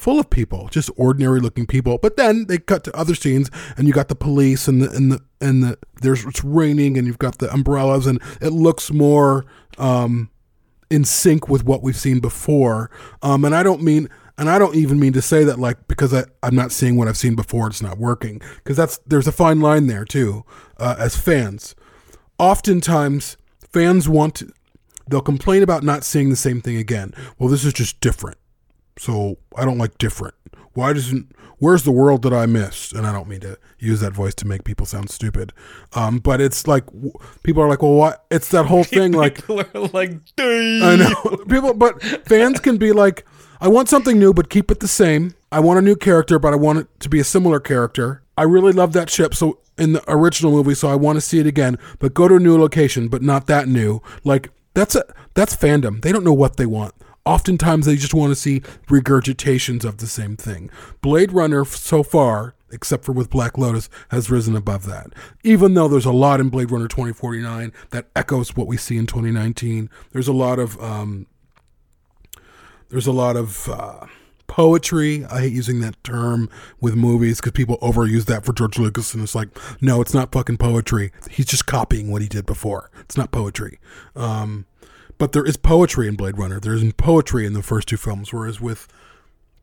[0.00, 1.98] full of people, just ordinary looking people.
[1.98, 5.12] But then they cut to other scenes, and you got the police and the and
[5.12, 9.44] the and the there's it's raining, and you've got the umbrellas, and it looks more
[9.78, 10.30] um,
[10.90, 12.90] in sync with what we've seen before.
[13.22, 14.08] Um, and I don't mean.
[14.38, 17.08] And I don't even mean to say that like because I, I'm not seeing what
[17.08, 18.40] I've seen before, it's not working.
[18.56, 20.44] Because that's there's a fine line there too.
[20.78, 21.74] Uh, as fans,
[22.38, 23.36] oftentimes
[23.72, 24.52] fans want to,
[25.08, 27.12] they'll complain about not seeing the same thing again.
[27.38, 28.38] Well, this is just different.
[28.98, 30.34] So I don't like different.
[30.72, 32.92] Why doesn't where's the world that I missed?
[32.92, 35.52] And I don't mean to use that voice to make people sound stupid.
[35.94, 37.12] Um, but it's like w-
[37.44, 38.24] people are like, well, what?
[38.30, 39.12] It's that whole thing.
[39.12, 43.24] Like People are like, I know people, but fans can be like,
[43.62, 45.34] I want something new, but keep it the same.
[45.52, 48.22] I want a new character, but I want it to be a similar character.
[48.38, 51.40] I really love that ship, so in the original movie, so I want to see
[51.40, 51.78] it again.
[51.98, 54.00] But go to a new location, but not that new.
[54.24, 56.00] Like that's a that's fandom.
[56.00, 56.94] They don't know what they want.
[57.26, 60.70] Oftentimes, they just want to see regurgitations of the same thing.
[61.02, 65.08] Blade Runner, so far, except for with Black Lotus, has risen above that.
[65.44, 69.06] Even though there's a lot in Blade Runner 2049 that echoes what we see in
[69.06, 71.26] 2019, there's a lot of um,
[72.90, 74.06] there's a lot of uh,
[74.46, 75.24] poetry.
[75.26, 76.50] I hate using that term
[76.80, 79.48] with movies because people overuse that for George Lucas, and it's like,
[79.80, 81.12] no, it's not fucking poetry.
[81.30, 82.90] He's just copying what he did before.
[83.00, 83.78] It's not poetry.
[84.14, 84.66] Um,
[85.18, 86.58] but there is poetry in Blade Runner.
[86.58, 88.88] There isn't poetry in the first two films, whereas with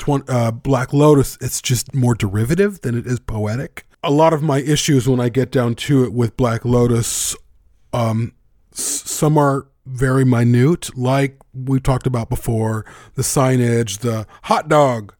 [0.07, 3.85] uh, Black Lotus, it's just more derivative than it is poetic.
[4.03, 7.35] A lot of my issues when I get down to it with Black Lotus,
[7.91, 8.33] um,
[8.71, 15.13] some are very minute, like we talked about before the signage, the hot dog,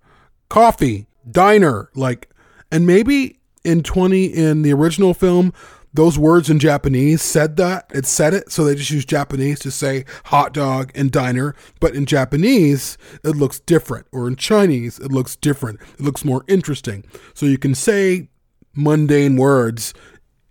[0.50, 2.30] coffee, diner, like,
[2.72, 5.54] and maybe in 20 in the original film,
[5.94, 9.72] those words in Japanese said that it said it, so they just use Japanese to
[9.72, 11.56] say hot dog and diner.
[11.80, 15.80] But in Japanese, it looks different, or in Chinese, it looks different.
[15.94, 17.04] It looks more interesting.
[17.34, 18.30] So you can say
[18.76, 19.94] mundane words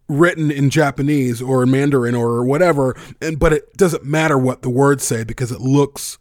[0.09, 4.71] written in Japanese or in Mandarin or whatever, and but it doesn't matter what the
[4.71, 6.19] words say because it looks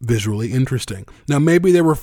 [0.00, 1.06] visually interesting.
[1.28, 1.98] Now maybe they were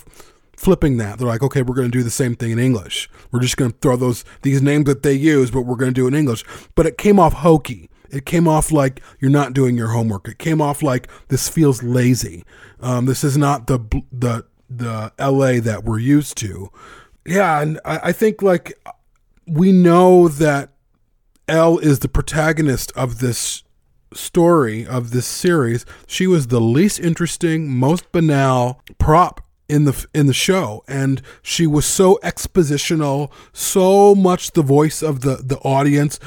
[0.56, 1.18] flipping that.
[1.18, 3.10] They're like, okay, we're going to do the same thing in English.
[3.32, 6.00] We're just going to throw those these names that they use, but we're going to
[6.00, 6.44] do it in English.
[6.76, 7.90] But it came off hokey.
[8.10, 10.28] It came off like you're not doing your homework.
[10.28, 12.44] It came off like this feels lazy.
[12.80, 13.80] Um, this is not the
[14.12, 16.72] the the LA that we're used to.
[17.26, 18.78] Yeah, and I, I think like
[19.48, 20.73] we know that
[21.48, 23.64] Elle is the protagonist of this
[24.14, 25.86] story of this series.
[26.08, 31.66] She was the least interesting, most banal prop in the in the show and she
[31.66, 36.20] was so expositional, so much the voice of the the audience.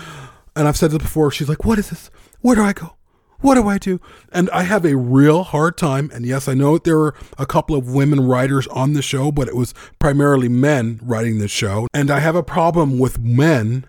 [0.55, 2.11] And I've said this before, she's like, "What is this?
[2.41, 2.97] Where do I go?
[3.41, 4.01] What do I do?"
[4.33, 6.11] And I have a real hard time.
[6.15, 9.49] And yes, I know there were a couple of women writers on the show, but
[9.49, 11.87] it was primarily men writing the show.
[11.93, 13.85] And I have a problem with men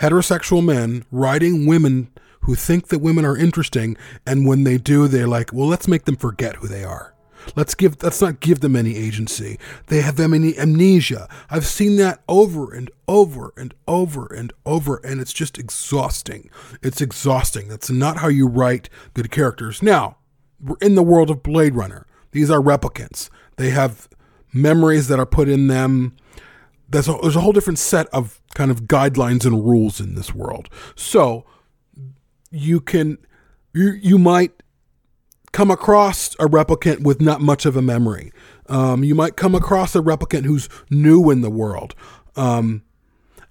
[0.00, 2.10] heterosexual men writing women
[2.42, 6.04] who think that women are interesting and when they do they're like well let's make
[6.04, 7.14] them forget who they are.
[7.56, 9.58] Let's give let's not give them any agency.
[9.86, 11.28] They have amnesia.
[11.50, 16.50] I've seen that over and over and over and over and it's just exhausting.
[16.82, 17.68] It's exhausting.
[17.68, 19.82] That's not how you write good characters.
[19.82, 20.16] Now
[20.60, 22.06] we're in the world of blade runner.
[22.32, 23.28] These are replicants.
[23.56, 24.08] They have
[24.52, 26.16] memories that are put in them
[26.94, 30.34] there's a, there's a whole different set of kind of guidelines and rules in this
[30.34, 30.68] world.
[30.94, 31.44] So
[32.50, 33.18] you can
[33.72, 34.52] you you might
[35.52, 38.32] come across a replicant with not much of a memory.
[38.68, 41.94] Um, you might come across a replicant who's new in the world.
[42.36, 42.82] Um,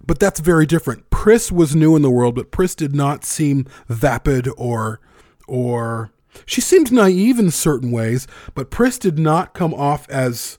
[0.06, 1.08] but that's very different.
[1.10, 5.00] Pris was new in the world, but Pris did not seem vapid or
[5.46, 6.10] or
[6.46, 10.58] she seemed naive in certain ways, but Pris did not come off as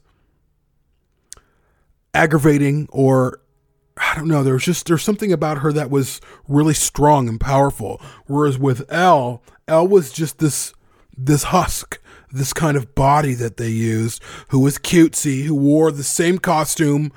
[2.16, 3.40] aggravating or
[3.98, 4.44] I don't know.
[4.44, 8.02] There was just there's something about her that was really strong and powerful.
[8.26, 10.74] Whereas with Elle, Elle was just this
[11.18, 12.00] this husk,
[12.32, 17.12] this kind of body that they used, who was cutesy, who wore the same costume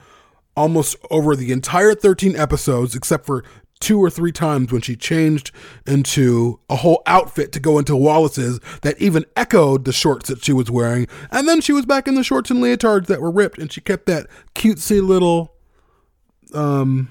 [0.56, 3.44] almost over the entire 13 episodes, except for
[3.80, 5.50] two or three times when she changed
[5.86, 10.52] into a whole outfit to go into Wallace's that even echoed the shorts that she
[10.52, 11.06] was wearing.
[11.30, 13.80] And then she was back in the shorts and leotards that were ripped, and she
[13.80, 15.54] kept that cutesy little
[16.54, 17.08] um,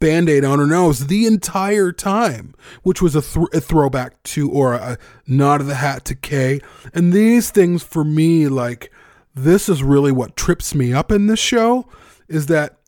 [0.00, 4.50] band aid on her nose the entire time, which was a, th- a throwback to
[4.50, 6.60] or a nod of the hat to Kay.
[6.92, 8.92] And these things for me, like,
[9.34, 11.86] this is really what trips me up in this show
[12.28, 12.78] is that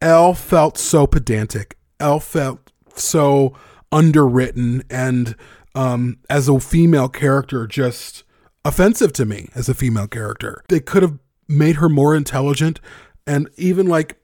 [0.00, 1.76] Elle felt so pedantic.
[2.00, 3.54] Elle felt so
[3.90, 5.34] underwritten and
[5.74, 8.24] um, as a female character just
[8.64, 10.62] offensive to me as a female character.
[10.68, 12.80] They could have made her more intelligent
[13.26, 14.16] and even like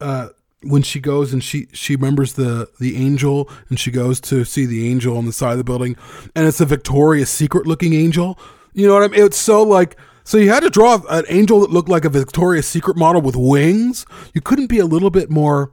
[0.00, 0.28] uh,
[0.62, 4.66] when she goes and she she remembers the the angel and she goes to see
[4.66, 5.96] the angel on the side of the building
[6.34, 8.38] and it's a Victoria's Secret looking angel.
[8.72, 9.22] You know what I mean?
[9.22, 12.66] It's so like so you had to draw an angel that looked like a Victoria's
[12.66, 14.06] Secret model with wings.
[14.34, 15.72] You couldn't be a little bit more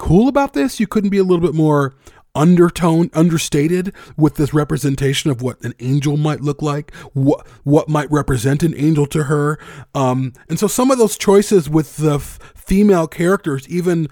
[0.00, 0.80] cool about this.
[0.80, 1.94] You couldn't be a little bit more
[2.34, 8.08] undertone understated with this representation of what an angel might look like what what might
[8.08, 9.58] represent an angel to her
[9.96, 14.06] um and so some of those choices with the f- female characters even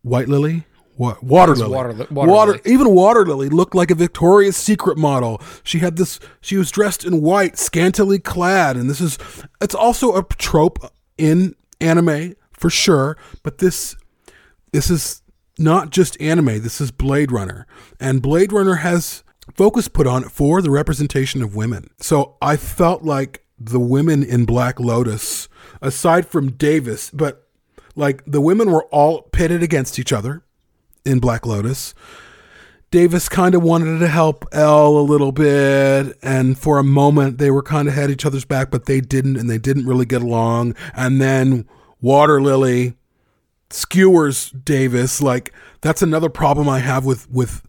[0.00, 0.64] white lily
[0.96, 2.62] what water lily Water Water water Lily.
[2.64, 7.04] even water lily looked like a victoria's secret model she had this she was dressed
[7.04, 9.18] in white scantily clad and this is
[9.60, 10.78] it's also a trope
[11.18, 13.96] in anime for sure but this
[14.72, 15.22] this is
[15.58, 17.66] not just anime this is blade runner.
[18.00, 19.22] And blade runner has
[19.54, 21.90] focus put on it for the representation of women.
[21.98, 25.48] So i felt like the women in black lotus
[25.80, 27.46] aside from davis but
[27.94, 30.42] like the women were all pitted against each other
[31.04, 31.94] in black lotus.
[32.90, 37.50] Davis kind of wanted to help Elle a little bit, and for a moment they
[37.50, 40.22] were kind of had each other's back, but they didn't, and they didn't really get
[40.22, 40.74] along.
[40.94, 41.66] And then
[42.00, 42.94] Water Lily
[43.74, 45.22] skewers Davis.
[45.22, 47.62] Like that's another problem I have with with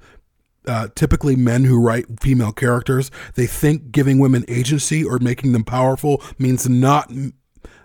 [0.68, 3.12] uh, typically men who write female characters.
[3.36, 7.12] They think giving women agency or making them powerful means not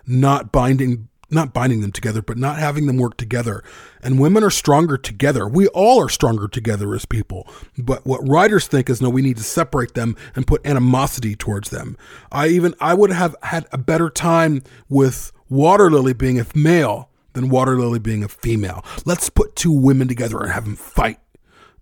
[0.05, 3.63] not binding not binding them together but not having them work together.
[4.01, 5.47] And women are stronger together.
[5.47, 7.47] We all are stronger together as people.
[7.77, 11.69] But what writers think is no we need to separate them and put animosity towards
[11.69, 11.97] them.
[12.31, 17.08] I even i would have had a better time with water lily being a male
[17.33, 21.19] than water lily being a female let's put two women together and have them fight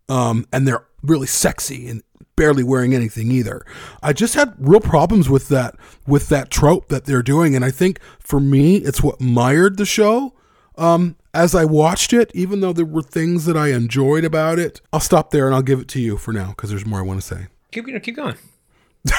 [0.09, 2.01] um, and they're really sexy and
[2.37, 3.65] barely wearing anything either.
[4.01, 5.75] I just had real problems with that
[6.05, 9.85] with that trope that they're doing, and I think for me, it's what mired the
[9.85, 10.33] show.
[10.77, 14.79] Um, as I watched it, even though there were things that I enjoyed about it,
[14.93, 17.03] I'll stop there and I'll give it to you for now because there's more I
[17.03, 17.47] want to say.
[17.71, 18.37] Keep keep going.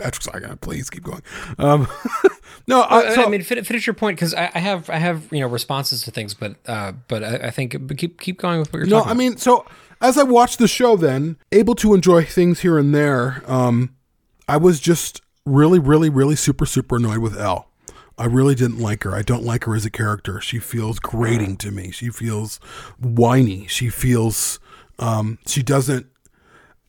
[0.00, 1.22] Patrick's like, "Uh, please keep going.
[1.58, 1.86] Um,
[2.66, 4.96] no, I, I, so- I mean, fin- finish your point because I, I have I
[4.96, 8.38] have you know responses to things, but uh, but I, I think but keep keep
[8.38, 9.06] going with what you're talking about.
[9.06, 9.10] No.
[9.10, 9.66] I mean, so
[10.00, 13.94] as I watched the show, then able to enjoy things here and there, um,
[14.48, 17.66] I was just really, really, really super, super annoyed with Elle.
[18.18, 19.14] I really didn't like her.
[19.14, 20.40] I don't like her as a character.
[20.42, 21.90] She feels grating to me.
[21.90, 22.56] She feels
[22.98, 23.66] whiny.
[23.66, 24.58] She feels
[24.98, 26.06] um, she doesn't.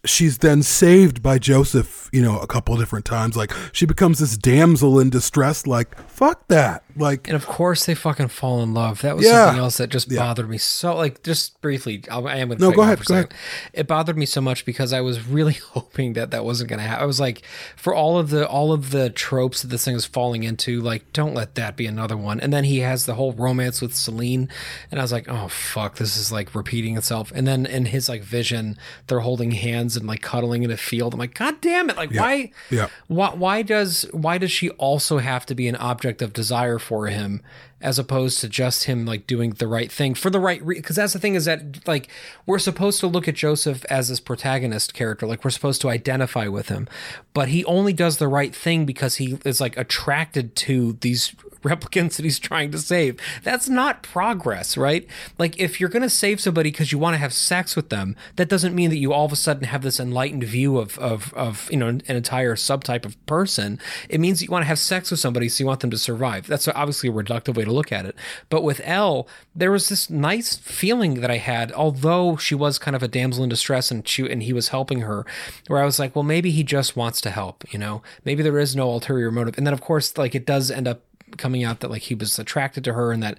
[0.03, 3.35] She's then saved by Joseph, you know, a couple different times.
[3.35, 5.67] Like she becomes this damsel in distress.
[5.67, 6.83] Like fuck that.
[6.95, 9.01] Like And of course, they fucking fall in love.
[9.01, 9.45] That was Yeah.
[9.45, 10.95] something else that just bothered me so.
[10.95, 13.33] Like, just briefly, I'll, I am going to No, go ahead, go ahead.
[13.73, 16.85] It bothered me so much because I was really hoping that that wasn't going to
[16.85, 17.03] happen.
[17.03, 17.43] I was like,
[17.75, 21.11] for all of the all of the tropes that this thing is falling into, like,
[21.13, 22.39] don't let that be another one.
[22.39, 24.49] And then he has the whole romance with Celine,
[24.89, 27.31] and I was like, oh fuck, this is like repeating itself.
[27.33, 28.77] And then in his like vision,
[29.07, 31.13] they're holding hands and like cuddling in a field.
[31.13, 31.97] I'm like, god damn it!
[31.97, 32.51] Like, why?
[32.69, 32.87] Yeah.
[33.07, 37.07] why why does why does she also have to be an object of desire for
[37.07, 37.41] him
[37.79, 40.95] as opposed to just him like doing the right thing for the right reason because
[40.95, 42.07] that's the thing is that like
[42.45, 46.47] we're supposed to look at Joseph as this protagonist character like we're supposed to identify
[46.47, 46.87] with him.
[47.33, 52.15] But he only does the right thing because he is like attracted to these replicants
[52.15, 53.19] that he's trying to save.
[53.43, 55.07] That's not progress right?
[55.37, 58.15] Like if you're going to save somebody because you want to have sex with them
[58.35, 61.33] that doesn't mean that you all of a sudden have this enlightened view of of
[61.33, 63.79] of you know an, entire subtype of person.
[64.09, 65.97] It means that you want to have sex with somebody so you want them to
[65.97, 66.47] survive.
[66.47, 68.15] That's obviously a reductive way to look at it.
[68.49, 72.95] But with Elle there was this nice feeling that I had although she was kind
[72.95, 75.25] of a damsel in distress and she and he was helping her
[75.67, 78.01] where I was like well maybe he just wants to help you know?
[78.25, 79.57] Maybe there is no ulterior motive.
[79.57, 81.01] And then of course like it does end up
[81.37, 83.37] coming out that like he was attracted to her and that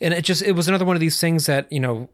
[0.00, 2.08] and it just it was another one of these things that you know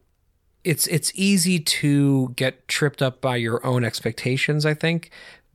[0.63, 5.09] it's it's easy to get tripped up by your own expectations i think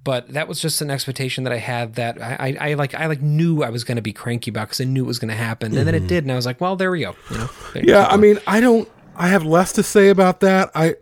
[0.04, 3.06] but that was just an expectation that i had that i i, I like i
[3.06, 5.30] like knew i was going to be cranky about because i knew it was going
[5.30, 7.38] to happen and then it did and i was like well there we go you
[7.38, 7.50] know
[7.82, 8.88] Yeah, I mean, I don't.
[9.14, 10.70] I have less to say about that.
[10.74, 10.96] I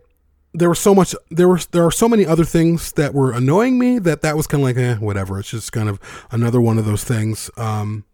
[0.53, 1.15] there was so much.
[1.29, 4.47] There were there are so many other things that were annoying me that that was
[4.47, 5.39] kind of like eh, whatever.
[5.39, 5.99] It's just kind of
[6.31, 8.05] another one of those things um,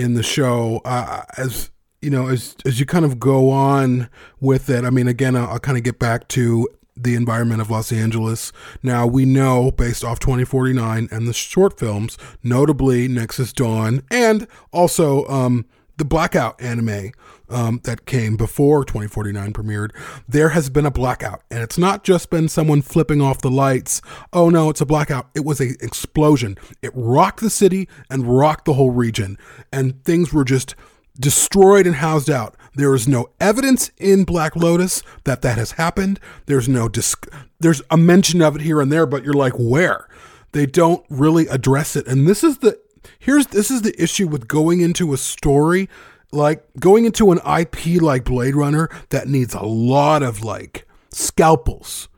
[0.00, 0.80] in the show.
[0.84, 1.70] Uh, as
[2.00, 4.08] you know, as as you kind of go on
[4.40, 4.84] with it.
[4.84, 8.52] I mean, again, I'll, I'll kind of get back to the environment of Los Angeles.
[8.82, 15.26] Now we know based off 2049 and the short films, notably Nexus Dawn, and also
[15.26, 15.66] um,
[15.98, 17.12] the Blackout anime
[17.50, 19.90] um, that came before 2049 premiered,
[20.28, 21.42] there has been a blackout.
[21.50, 24.00] And it's not just been someone flipping off the lights.
[24.32, 25.28] Oh no, it's a blackout.
[25.34, 26.56] It was an explosion.
[26.82, 29.38] It rocked the city and rocked the whole region.
[29.72, 30.74] And things were just
[31.18, 32.56] destroyed and housed out.
[32.74, 36.20] There is no evidence in Black Lotus that that has happened.
[36.46, 37.28] There's no disc-
[37.58, 40.08] there's a mention of it here and there, but you're like, where?
[40.52, 42.06] They don't really address it.
[42.06, 42.80] And this is the
[43.18, 45.88] here's this is the issue with going into a story
[46.32, 52.08] like going into an IP like Blade Runner that needs a lot of like scalpels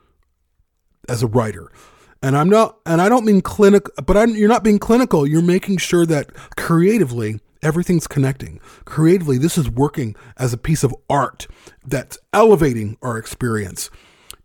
[1.09, 1.71] as a writer.
[2.21, 5.27] And I'm not, and I don't mean clinical, but I'm, you're not being clinical.
[5.27, 8.59] You're making sure that creatively everything's connecting.
[8.85, 11.47] Creatively, this is working as a piece of art
[11.85, 13.89] that's elevating our experience.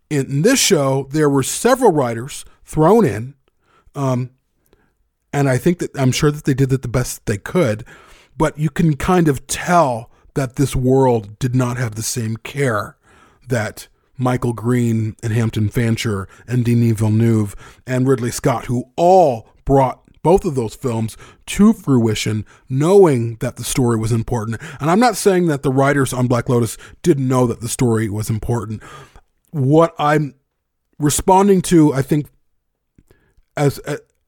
[0.09, 3.35] In this show, there were several writers thrown in,
[3.95, 4.31] um,
[5.31, 7.85] and I think that I'm sure that they did it the best they could,
[8.39, 12.97] but you can kind of tell that this world did not have the same care
[13.47, 13.87] that
[14.17, 20.45] Michael Green and Hampton Fancher and Denis Villeneuve and Ridley Scott, who all brought both
[20.45, 21.17] of those films
[21.47, 24.61] to fruition, knowing that the story was important.
[24.79, 28.09] And I'm not saying that the writers on Black Lotus didn't know that the story
[28.09, 28.81] was important.
[29.51, 30.35] What I'm
[30.97, 32.27] responding to, I think,
[33.57, 33.79] as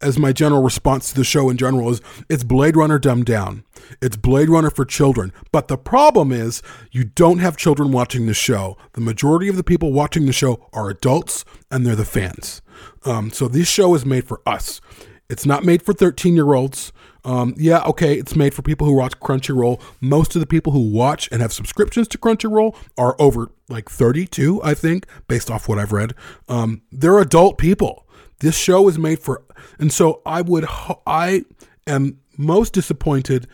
[0.02, 3.64] as my general response to the show in general is it's Blade Runner dumbed down.
[4.02, 5.34] It's Blade Runner for children.
[5.52, 8.78] But the problem is you don't have children watching the show.
[8.94, 12.62] The majority of the people watching the show are adults and they're the fans.
[13.06, 14.82] Um, so this show is made for us.
[15.30, 16.92] It's not made for 13 year olds.
[17.24, 19.82] Um, yeah, okay, it's made for people who watch Crunchyroll.
[20.00, 24.62] Most of the people who watch and have subscriptions to Crunchyroll are over like 32,
[24.64, 26.14] I think, based off what I've read.
[26.50, 28.08] Um, they're adult people.
[28.42, 29.44] This show is made for,
[29.80, 30.66] and so I would,
[31.08, 31.46] I
[31.88, 33.48] am most disappointed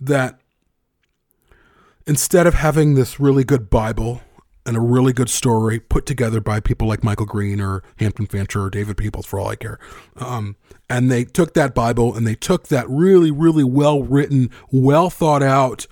[0.00, 0.38] that
[2.06, 4.20] instead of having this really good Bible
[4.66, 8.62] and a really good story put together by people like Michael Green or Hampton Fancher
[8.62, 9.78] or David Peoples, for all I care,
[10.16, 10.56] um,
[10.88, 15.42] and they took that Bible and they took that really, really well written, well thought
[15.42, 15.86] out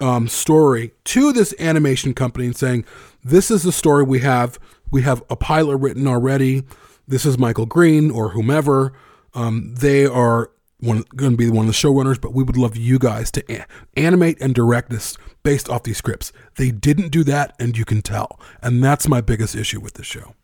[0.00, 2.84] um, story to this animation company and saying,
[3.22, 4.58] "This is the story we have.
[4.90, 6.64] We have a pilot written already.
[7.06, 8.92] This is Michael Green or whomever.
[9.34, 10.50] Um, they are
[10.82, 13.66] going to be one of the showrunners, but we would love you guys to a-
[13.96, 16.32] animate and direct this based off these scripts.
[16.56, 20.04] They didn't do that, and you can tell, and that's my biggest issue with the
[20.04, 20.34] show.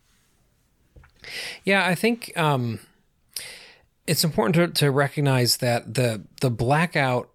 [1.65, 2.79] Yeah, I think um,
[4.07, 7.31] it's important to, to recognize that the the blackout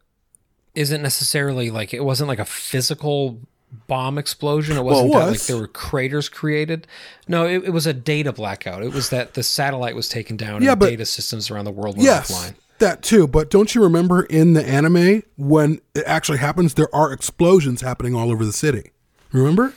[0.74, 3.40] isn't necessarily like it wasn't like a physical
[3.88, 4.78] bomb explosion.
[4.78, 6.88] It wasn't it that like there were craters created.
[7.28, 8.84] No, it, it was a data blackout.
[8.84, 11.72] It was that the satellite was taken down Yeah, and but- data systems around the
[11.72, 12.54] world went Yes, offline.
[12.80, 13.28] that too.
[13.28, 18.14] But don't you remember in the anime when it actually happens, there are explosions happening
[18.16, 18.92] all over the city.
[19.32, 19.74] Remember?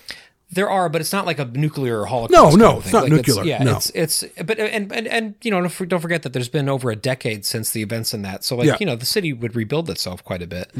[0.48, 2.56] There are, but it's not like a nuclear holocaust.
[2.56, 3.76] No, no, it's not Like, nuclear, yeah, no.
[3.78, 6.94] it's it's but and and and you know don't forget that there's been over a
[6.96, 8.44] decade since the events in that.
[8.44, 8.74] So like Yeah.
[8.74, 8.82] Mm-hmm.
[8.82, 10.70] you know the city would rebuild itself quite a bit.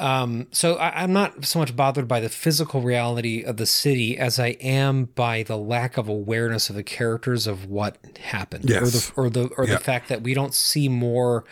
[0.00, 4.16] Um, so I, I'm not so much bothered by the physical reality of the city
[4.18, 8.86] as I am by the lack of awareness of the characters of what happened, or
[8.86, 9.74] the or the or Yeah.
[9.74, 11.44] the fact that we don't see more.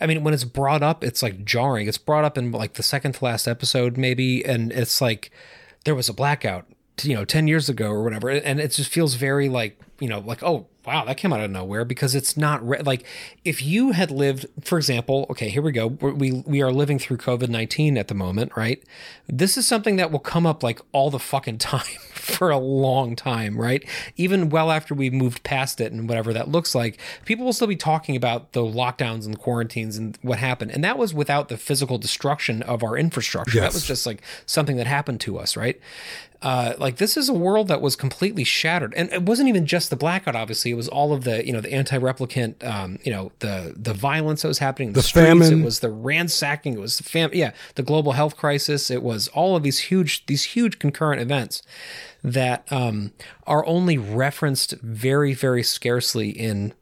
[0.00, 1.86] I mean, when it's brought up, it's like jarring.
[1.86, 5.30] It's brought up in like the second to last episode, maybe, and it's like
[5.84, 6.66] there was a blackout,
[7.02, 10.18] you know, ten years ago or whatever, and it just feels very like you know,
[10.18, 13.04] like oh wow, that came out of nowhere because it's not re- like
[13.44, 17.18] if you had lived, for example, okay, here we go, we we are living through
[17.18, 18.82] COVID nineteen at the moment, right?
[19.28, 23.14] This is something that will come up like all the fucking time for a long
[23.16, 23.86] time, right?
[24.16, 27.66] Even well after we've moved past it and whatever that looks like, people will still
[27.66, 31.48] be talking about the lockdowns and the quarantines and what happened, and that was without
[31.48, 33.60] the physical destruction of our infrastructure.
[33.60, 35.80] That was just like something that happened to us, right?
[36.42, 39.90] Uh, like this is a world that was completely shattered, and it wasn't even just
[39.90, 40.34] the blackout.
[40.34, 43.94] Obviously, it was all of the you know the anti-replicant, um, you know the the
[43.94, 45.26] violence that was happening, in the, The streets.
[45.28, 45.60] famine.
[45.60, 46.74] It was the ransacking.
[46.74, 47.30] It was the fam.
[47.32, 48.90] Yeah, the global health crisis.
[48.90, 51.62] It was all of these huge these huge concurrent events
[52.24, 53.12] that um,
[53.46, 56.74] are only referenced very very scarcely in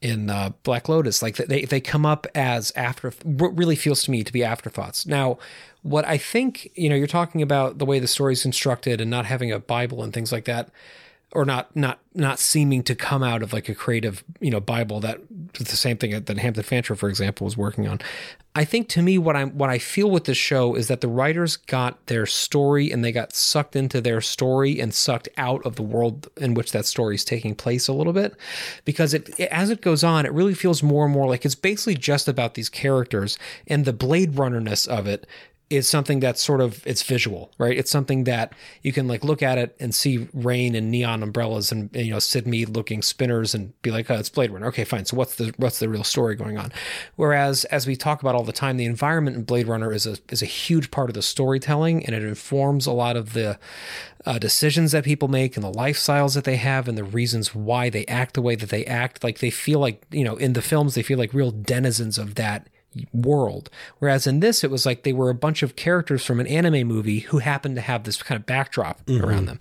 [0.00, 1.20] in uh, Black Lotus.
[1.22, 5.04] Like they they come up as after what really feels to me to be afterthoughts.
[5.06, 5.38] Now,
[5.82, 9.26] what I think you know, you're talking about the way the story's constructed and not
[9.26, 10.70] having a Bible and things like that,
[11.32, 15.00] or not not not seeming to come out of like a creative you know Bible
[15.00, 15.20] that
[15.54, 18.00] the same thing that Hampton Fancher, for example, was working on.
[18.56, 21.08] I think to me what I'm what I feel with this show is that the
[21.08, 25.76] writers got their story and they got sucked into their story and sucked out of
[25.76, 28.34] the world in which that story is taking place a little bit
[28.84, 31.94] because it as it goes on it really feels more and more like it's basically
[31.94, 35.28] just about these characters and the blade runnerness of it
[35.70, 37.78] is something that's sort of it's visual, right?
[37.78, 38.52] It's something that
[38.82, 42.18] you can like look at it and see rain and neon umbrellas and, you know
[42.18, 44.66] Syd Mead looking spinners and be like, oh, it's Blade Runner.
[44.66, 45.04] Okay, fine.
[45.04, 46.72] So what's the what's the real story going on?
[47.14, 50.16] Whereas as we talk about all the time, the environment in Blade Runner is a
[50.28, 53.56] is a huge part of the storytelling and it informs a lot of the
[54.26, 57.88] uh, decisions that people make and the lifestyles that they have and the reasons why
[57.88, 59.22] they act the way that they act.
[59.22, 62.34] Like they feel like you know in the films they feel like real denizens of
[62.34, 62.68] that
[63.12, 63.70] world.
[63.98, 66.86] Whereas in this, it was like they were a bunch of characters from an anime
[66.86, 69.58] movie who happened to have this kind of backdrop around them.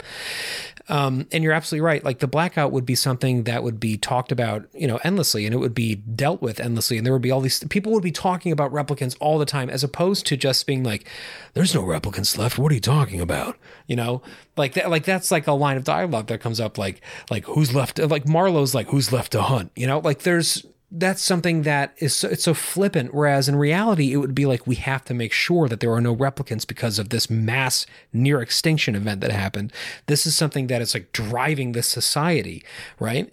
[0.89, 2.03] Um, and you're absolutely right.
[2.03, 5.53] Like the blackout would be something that would be talked about, you know, endlessly, and
[5.53, 6.97] it would be dealt with endlessly.
[6.97, 9.69] And there would be all these people would be talking about replicants all the time,
[9.69, 11.07] as opposed to just being like,
[11.53, 12.57] "There's no replicants left.
[12.57, 13.55] What are you talking about?"
[13.85, 14.23] You know,
[14.57, 14.89] like that.
[14.89, 17.99] Like that's like a line of dialogue that comes up, like, like who's left?
[17.99, 22.15] Like Marlowe's like, "Who's left to hunt?" You know, like there's that's something that is
[22.15, 25.31] so, it's so flippant whereas in reality it would be like we have to make
[25.31, 29.71] sure that there are no replicants because of this mass near extinction event that happened.
[30.07, 32.63] This is something that is like driving this society
[32.99, 33.31] right?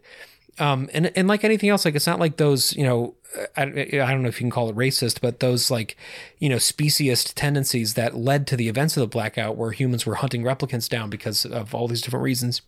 [0.59, 3.15] Um and and like anything else like it's not like those you know
[3.57, 5.97] I, I don't know if you can call it racist but those like
[6.39, 10.17] you know speciest tendencies that led to the events of the blackout where humans were
[10.17, 12.63] hunting replicants down because of all these different reasons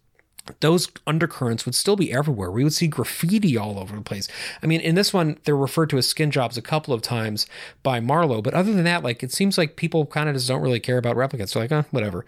[0.60, 2.50] those undercurrents would still be everywhere.
[2.50, 4.28] We would see graffiti all over the place.
[4.62, 7.46] I mean, in this one, they're referred to as skin jobs a couple of times
[7.82, 10.62] by Marlowe, but other than that, like it seems like people kind of just don't
[10.62, 11.52] really care about replicants.
[11.52, 12.24] They're like, oh, whatever.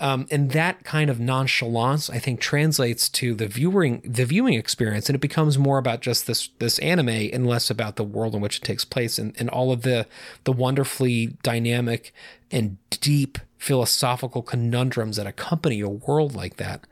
[0.00, 5.08] Um, and that kind of nonchalance, I think, translates to the viewing the viewing experience,
[5.08, 8.40] and it becomes more about just this this anime and less about the world in
[8.40, 10.08] which it takes place, and, and all of the
[10.42, 12.12] the wonderfully dynamic
[12.50, 16.84] and deep philosophical conundrums that accompany a world like that.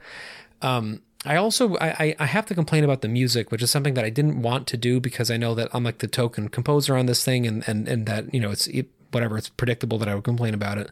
[0.63, 4.05] Um, I also I, I have to complain about the music, which is something that
[4.05, 7.07] I didn't want to do because I know that I'm like the token composer on
[7.07, 10.15] this thing, and and and that you know it's it, whatever it's predictable that I
[10.15, 10.91] would complain about it,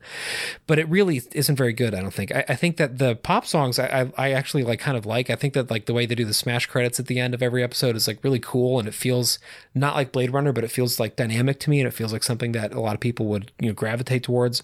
[0.67, 1.95] but it really isn't very good.
[1.95, 2.31] I don't think.
[2.35, 5.31] I, I think that the pop songs I, I I actually like kind of like.
[5.31, 7.43] I think that like the way they do the smash credits at the end of
[7.43, 9.39] every episode is like really cool, and it feels
[9.75, 12.23] not like Blade Runner, but it feels like dynamic to me, and it feels like
[12.23, 14.63] something that a lot of people would you know gravitate towards.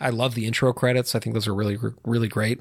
[0.00, 1.14] I love the intro credits.
[1.14, 2.60] I think those are really, really great.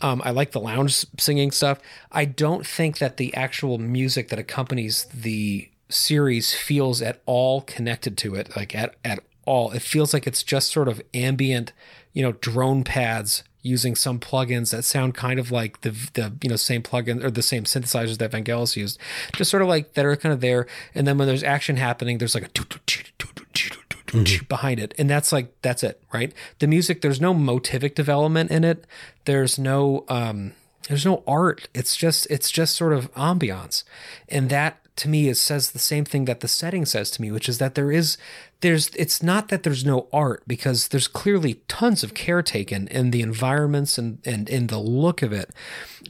[0.00, 1.78] Um, I like the lounge singing stuff.
[2.12, 8.16] I don't think that the actual music that accompanies the series feels at all connected
[8.18, 9.70] to it, like at, at all.
[9.72, 11.72] It feels like it's just sort of ambient,
[12.12, 16.48] you know, drone pads using some plugins that sound kind of like the the you
[16.48, 18.98] know same plugin or the same synthesizers that Vangelis used,
[19.34, 20.66] just sort of like that are kind of there.
[20.94, 22.48] And then when there's action happening, there's like a
[24.08, 24.44] mm-hmm.
[24.46, 24.94] behind it.
[24.98, 26.32] And that's like that's it right?
[26.58, 28.84] The music there's no motivic development in it.
[29.24, 30.52] There's no um
[30.88, 31.68] there's no art.
[31.74, 33.84] It's just it's just sort of ambiance.
[34.28, 37.30] And that to me is says the same thing that the setting says to me
[37.30, 38.16] which is that there is
[38.62, 43.12] there's it's not that there's no art because there's clearly tons of care taken in
[43.12, 45.50] the environments and and in the look of it.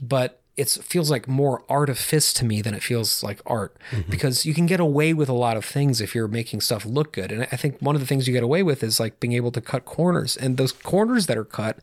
[0.01, 4.11] But it feels like more artifice to me than it feels like art mm-hmm.
[4.11, 7.13] because you can get away with a lot of things if you're making stuff look
[7.13, 7.31] good.
[7.31, 9.51] And I think one of the things you get away with is like being able
[9.51, 11.79] to cut corners and those corners that are cut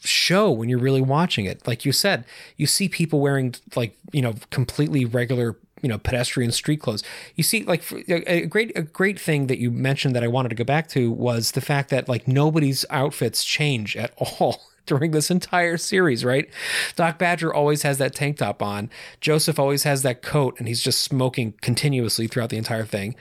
[0.00, 1.66] show when you're really watching it.
[1.66, 2.24] Like you said,
[2.56, 7.04] you see people wearing like, you know, completely regular you know pedestrian street clothes
[7.36, 10.56] you see like a great a great thing that you mentioned that i wanted to
[10.56, 15.30] go back to was the fact that like nobody's outfits change at all during this
[15.30, 16.48] entire series, right?
[16.96, 18.90] Doc Badger always has that tank top on.
[19.20, 23.14] Joseph always has that coat and he's just smoking continuously throughout the entire thing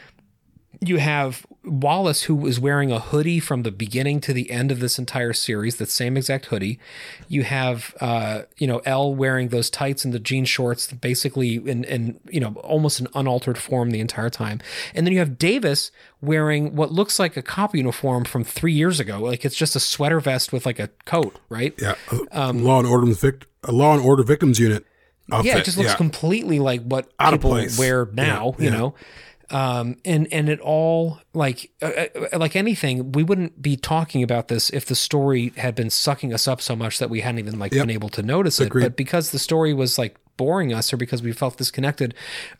[0.79, 4.79] you have Wallace, who was wearing a hoodie from the beginning to the end of
[4.79, 6.79] this entire series, that same exact hoodie.
[7.27, 11.83] You have, uh, you know, Elle wearing those tights and the jean shorts, basically in,
[11.83, 14.59] in, you know, almost an unaltered form the entire time.
[14.93, 18.99] And then you have Davis wearing what looks like a cop uniform from three years
[18.99, 19.19] ago.
[19.19, 21.73] Like it's just a sweater vest with like a coat, right?
[21.81, 21.95] Yeah.
[22.31, 24.85] Um, Law and Order, vict- Law and Order Victims Unit.
[25.29, 25.45] Outfit.
[25.45, 25.97] Yeah, it just looks yeah.
[25.97, 28.95] completely like what Out people wear now, yeah, you know
[29.49, 34.49] um, and and it all like uh, uh, like anything we wouldn't be talking about
[34.49, 37.57] this if the story had been sucking us up so much that we hadn't even
[37.57, 37.83] like yep.
[37.83, 38.83] been able to notice Agreed.
[38.83, 42.13] it but because the story was like boring us or because we felt disconnected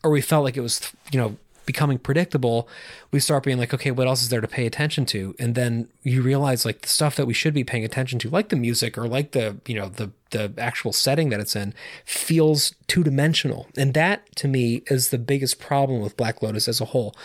[0.03, 1.37] or we felt like it was you know
[1.67, 2.67] becoming predictable,
[3.11, 5.35] we start being like, okay, what else is there to pay attention to?
[5.37, 8.49] And then you realize like the stuff that we should be paying attention to, like
[8.49, 12.75] the music or like the, you know, the the actual setting that it's in, feels
[12.87, 13.67] two dimensional.
[13.77, 17.15] And that to me is the biggest problem with Black Lotus as a whole.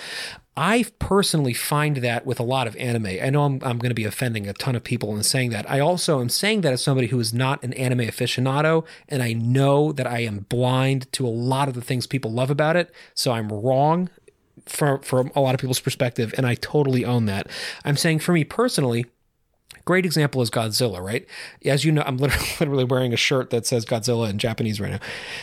[0.57, 3.07] I personally find that with a lot of anime.
[3.07, 5.68] I know I'm, I'm going to be offending a ton of people in saying that.
[5.68, 9.32] I also am saying that as somebody who is not an anime aficionado, and I
[9.32, 12.93] know that I am blind to a lot of the things people love about it.
[13.14, 14.11] So I'm wrong
[14.66, 17.48] from from a lot of people's perspective, and I totally own that.
[17.84, 19.06] I'm saying for me personally,
[19.84, 21.26] great example is Godzilla, right?
[21.64, 24.92] As you know, I'm literally, literally wearing a shirt that says Godzilla in Japanese right
[24.92, 25.00] now.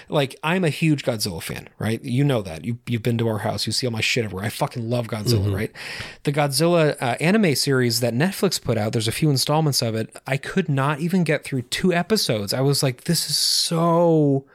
[0.07, 2.03] Like, I'm a huge Godzilla fan, right?
[2.03, 2.65] You know that.
[2.65, 3.65] You, you've been to our house.
[3.67, 4.45] You see all my shit everywhere.
[4.45, 5.55] I fucking love Godzilla, mm-hmm.
[5.55, 5.71] right?
[6.23, 10.15] The Godzilla uh, anime series that Netflix put out, there's a few installments of it.
[10.25, 12.53] I could not even get through two episodes.
[12.53, 14.45] I was like, this is so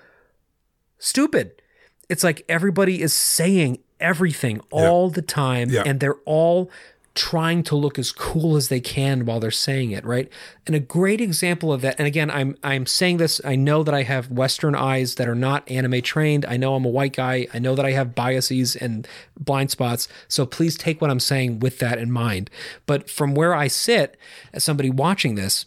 [0.99, 1.61] stupid.
[2.09, 5.83] It's like everybody is saying everything all the time yeah.
[5.87, 6.71] and they're all
[7.15, 10.29] trying to look as cool as they can while they're saying it, right?
[10.67, 13.95] And a great example of that, and again, I'm I'm saying this, I know that
[13.95, 16.45] I have Western eyes that are not anime trained.
[16.45, 17.47] I know I'm a white guy.
[17.55, 19.07] I know that I have biases and
[19.39, 20.09] blind spots.
[20.27, 22.51] So please take what I'm saying with that in mind.
[22.87, 24.17] But from where I sit
[24.53, 25.67] as somebody watching this,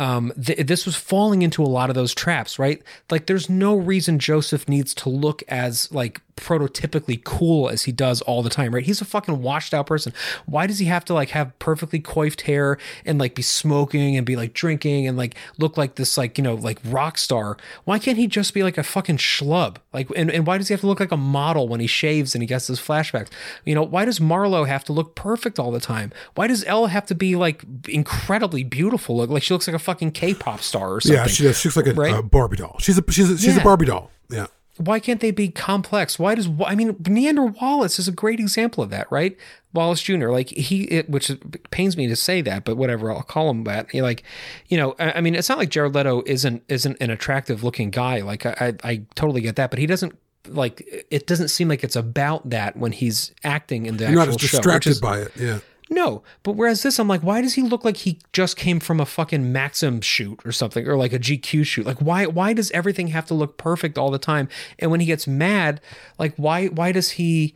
[0.00, 2.82] um, th- this was falling into a lot of those traps, right?
[3.10, 8.20] Like, there's no reason Joseph needs to look as like prototypically cool as he does
[8.22, 8.84] all the time, right?
[8.84, 10.12] He's a fucking washed out person.
[10.46, 14.24] Why does he have to like have perfectly coiffed hair and like be smoking and
[14.26, 17.56] be like drinking and like look like this like, you know, like rock star?
[17.84, 19.76] Why can't he just be like a fucking schlub?
[19.92, 22.34] Like, and, and why does he have to look like a model when he shaves
[22.34, 23.28] and he gets his flashbacks?
[23.64, 26.12] You know, why does Marlowe have to look perfect all the time?
[26.34, 29.16] Why does Elle have to be like incredibly beautiful?
[29.16, 31.16] Look like she looks like a fucking K-pop star or something.
[31.16, 31.58] Yeah, she does.
[31.60, 32.14] She's like a Right?
[32.14, 32.76] uh, Barbie doll.
[32.80, 33.60] She's a she's a, she's Yeah.
[33.60, 34.10] a Barbie doll.
[34.30, 34.46] Yeah.
[34.80, 36.18] Why can't they be complex?
[36.18, 39.36] Why does I mean Niander Wallace is a great example of that, right?
[39.74, 40.30] Wallace Jr.
[40.30, 41.30] Like he, it, which
[41.70, 43.92] pains me to say that, but whatever, I'll call him that.
[43.92, 44.22] You're like,
[44.68, 47.90] you know, I, I mean, it's not like Jared Leto isn't isn't an attractive looking
[47.90, 48.20] guy.
[48.22, 50.16] Like I, I, I totally get that, but he doesn't
[50.48, 50.82] like.
[51.10, 54.38] It doesn't seem like it's about that when he's acting in the You're not actual
[54.38, 54.56] show.
[54.56, 55.32] which distracted is- by it.
[55.36, 55.58] Yeah.
[55.90, 59.00] No, but whereas this, I'm like, why does he look like he just came from
[59.00, 61.84] a fucking Maxim shoot or something, or like a GQ shoot?
[61.84, 64.48] Like, why why does everything have to look perfect all the time?
[64.78, 65.80] And when he gets mad,
[66.16, 67.54] like, why why does he?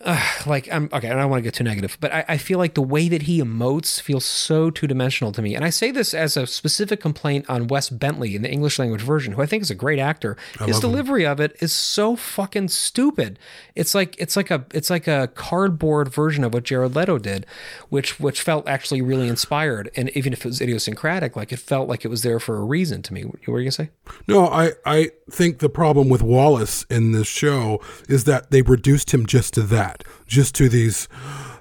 [0.00, 1.10] Uh, like I'm okay.
[1.10, 3.22] I don't want to get too negative, but I, I feel like the way that
[3.22, 5.54] he emotes feels so two dimensional to me.
[5.54, 9.02] And I say this as a specific complaint on Wes Bentley in the English language
[9.02, 10.36] version, who I think is a great actor.
[10.60, 13.38] His delivery of it is so fucking stupid.
[13.74, 17.44] It's like it's like a it's like a cardboard version of what Jared Leto did,
[17.88, 19.90] which which felt actually really inspired.
[19.96, 22.64] And even if it was idiosyncratic, like it felt like it was there for a
[22.64, 23.24] reason to me.
[23.24, 23.90] What were you gonna say?
[24.26, 29.12] No, I, I think the problem with Wallace in this show is that they reduced
[29.12, 29.87] him just to that,
[30.26, 31.08] just to these.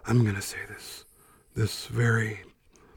[0.05, 1.05] I'm going to say this,
[1.55, 2.41] this very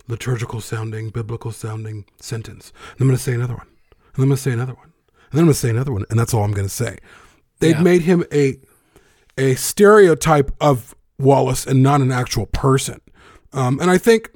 [0.09, 2.73] liturgical sounding, biblical sounding sentence.
[2.93, 3.67] And I'm going to say another one,
[4.15, 4.85] and I'm going to say another one,
[5.31, 6.99] and then I'm going to say another one, and that's all I'm going to say.
[7.61, 7.83] They've Yeah.
[7.83, 8.59] made him a
[9.39, 13.01] a stereotype of Wallace and not an actual person.
[13.53, 14.31] Um, and I think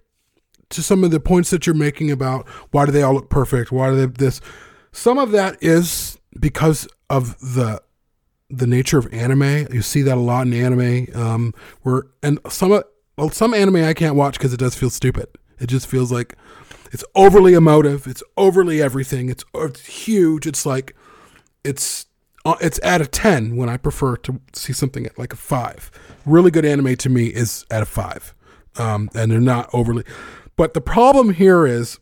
[0.70, 3.70] to some of the points that you're making about why do they all look perfect,
[3.70, 4.40] why do they this,
[4.92, 7.82] some of that is because of the
[8.50, 9.66] the nature of anime.
[9.72, 12.82] You see that a lot in anime, um, where and some
[13.16, 15.28] well, some anime I can't watch because it does feel stupid.
[15.60, 16.36] It just feels like
[16.92, 18.06] it's overly emotive.
[18.06, 19.28] It's overly everything.
[19.28, 20.46] It's, it's huge.
[20.46, 20.94] It's like
[21.64, 22.06] it's
[22.44, 25.90] uh, it's at a 10 when I prefer to see something at like a 5.
[26.26, 28.34] Really good anime to me is at a 5.
[28.76, 30.04] Um, and they're not overly
[30.56, 32.00] But the problem here is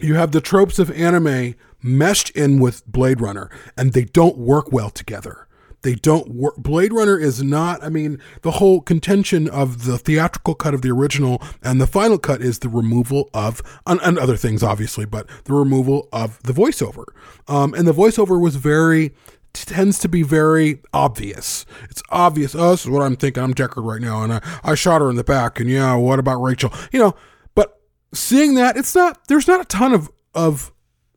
[0.00, 1.54] you have the tropes of anime
[1.84, 5.46] meshed in with Blade Runner and they don't work well together.
[5.82, 6.56] They don't work.
[6.56, 10.90] Blade Runner is not, I mean, the whole contention of the theatrical cut of the
[10.90, 15.28] original and the final cut is the removal of, and, and other things obviously, but
[15.44, 17.04] the removal of the voiceover.
[17.48, 19.14] Um, and the voiceover was very,
[19.52, 21.66] tends to be very obvious.
[21.90, 22.54] It's obvious.
[22.54, 23.42] Oh, this is what I'm thinking.
[23.42, 24.22] I'm Deckard right now.
[24.24, 25.60] And I, I shot her in the back.
[25.60, 26.72] And yeah, what about Rachael?
[26.92, 27.14] You know,
[27.54, 27.78] but
[28.14, 30.72] seeing that, it's not, there's not a ton of, of,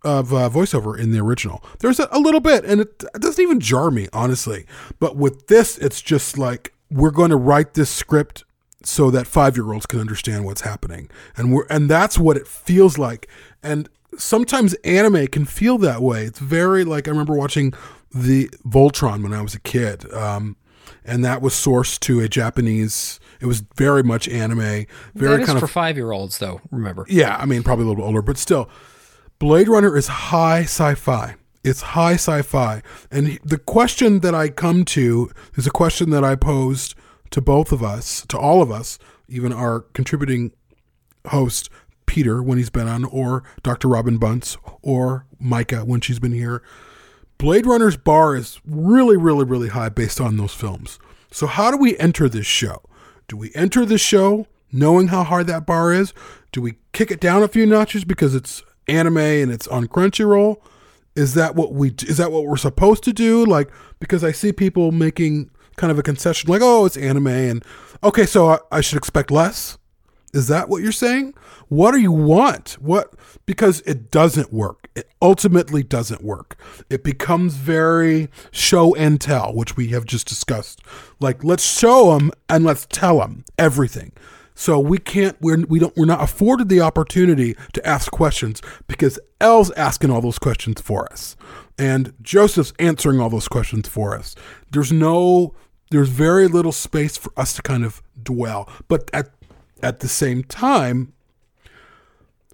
[0.07, 1.61] of uh, voiceover in the original.
[1.79, 4.65] There's a, a little bit, and it, it doesn't even jar me, honestly.
[4.99, 8.45] But with this, it's just like we're going to write this script
[8.83, 12.47] so that five year olds can understand what's happening, and we're and that's what it
[12.47, 13.27] feels like.
[13.61, 16.23] And sometimes anime can feel that way.
[16.23, 17.73] It's very like I remember watching
[18.13, 20.11] the Voltron when I was a kid.
[20.13, 20.55] Um,
[21.03, 23.19] and that was sourced to a Japanese.
[23.39, 24.85] It was very much anime,
[25.15, 26.59] very kind for of five year olds, though.
[26.69, 28.69] Remember, yeah, I mean, probably a little bit older, but still,
[29.39, 31.35] Blade Runner is high sci-fi.
[31.63, 32.81] It's high sci-fi,
[33.11, 36.95] and the question that I come to is a question that I posed
[37.31, 40.53] to both of us, to all of us, even our contributing
[41.27, 41.69] host
[42.05, 43.89] Peter when he's been on, or Dr.
[43.89, 46.63] Robin Bunce, or Micah when she's been here.
[47.37, 50.97] Blade Runner's bar is really, really, really high based on those films.
[51.31, 52.81] So, how do we enter this show?
[53.27, 56.13] Do we enter this show knowing how hard that bar is?
[56.51, 60.57] Do we kick it down a few notches because it's anime and it's on Crunchyroll?
[61.15, 63.45] Is that what we is that what we're supposed to do?
[63.45, 63.69] Like
[63.99, 67.65] because I see people making kind of a concession, like oh, it's anime, and
[68.03, 69.77] okay, so I, I should expect less.
[70.33, 71.33] Is that what you're saying?
[71.69, 72.73] What do you want?
[72.73, 73.13] What
[73.45, 74.89] because it doesn't work.
[74.95, 76.55] It ultimately doesn't work.
[76.89, 80.81] It becomes very show and tell, which we have just discussed.
[81.19, 84.11] Like let's show them and let's tell them everything.
[84.59, 89.19] So we can't we're we don't we're not afforded the opportunity to ask questions because
[89.39, 91.35] Elle's asking all those questions for us.
[91.77, 94.33] And Joseph's answering all those questions for us.
[94.71, 95.53] There's no
[95.91, 98.67] there's very little space for us to kind of dwell.
[98.87, 99.29] But at
[99.83, 101.13] at the same time,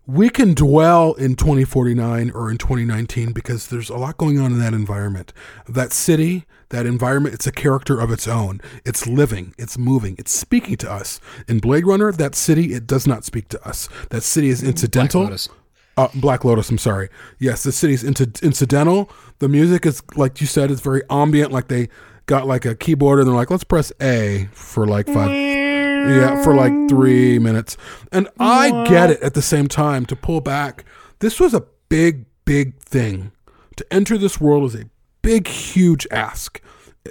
[0.06, 4.60] we can dwell in 2049 or in 2019 because there's a lot going on in
[4.60, 5.32] that environment.
[5.70, 6.44] That city,
[6.74, 8.60] that environment, it's a character of its own.
[8.84, 11.22] It's living, it's moving, it's speaking to us.
[11.48, 13.88] In Blade Runner, that city, it does not speak to us.
[14.10, 15.22] That city is incidental.
[15.22, 15.50] Black Lotus.
[15.96, 17.10] Uh, Black Lotus, I'm sorry.
[17.40, 19.12] Yes, the city's inci- incidental.
[19.38, 21.52] The music is, like you said, it's very ambient.
[21.52, 21.90] Like they
[22.26, 25.30] got like a keyboard and they're like, let's press A for like five.
[25.30, 27.78] Yeah, for like three minutes.
[28.12, 30.86] And I get it at the same time to pull back.
[31.20, 33.32] This was a big, big thing.
[33.78, 34.86] To enter this world is a
[35.24, 36.62] big, huge ask.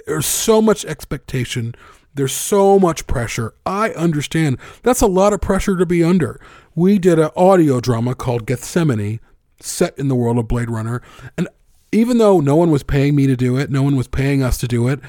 [0.07, 1.75] There's so much expectation.
[2.13, 3.53] There's so much pressure.
[3.65, 4.57] I understand.
[4.83, 6.39] That's a lot of pressure to be under.
[6.73, 9.19] We did an audio drama called Gethsemane,
[9.59, 11.01] set in the world of Blade Runner.
[11.37, 11.49] And
[11.91, 14.57] even though no one was paying me to do it, no one was paying us
[14.59, 14.99] to do it,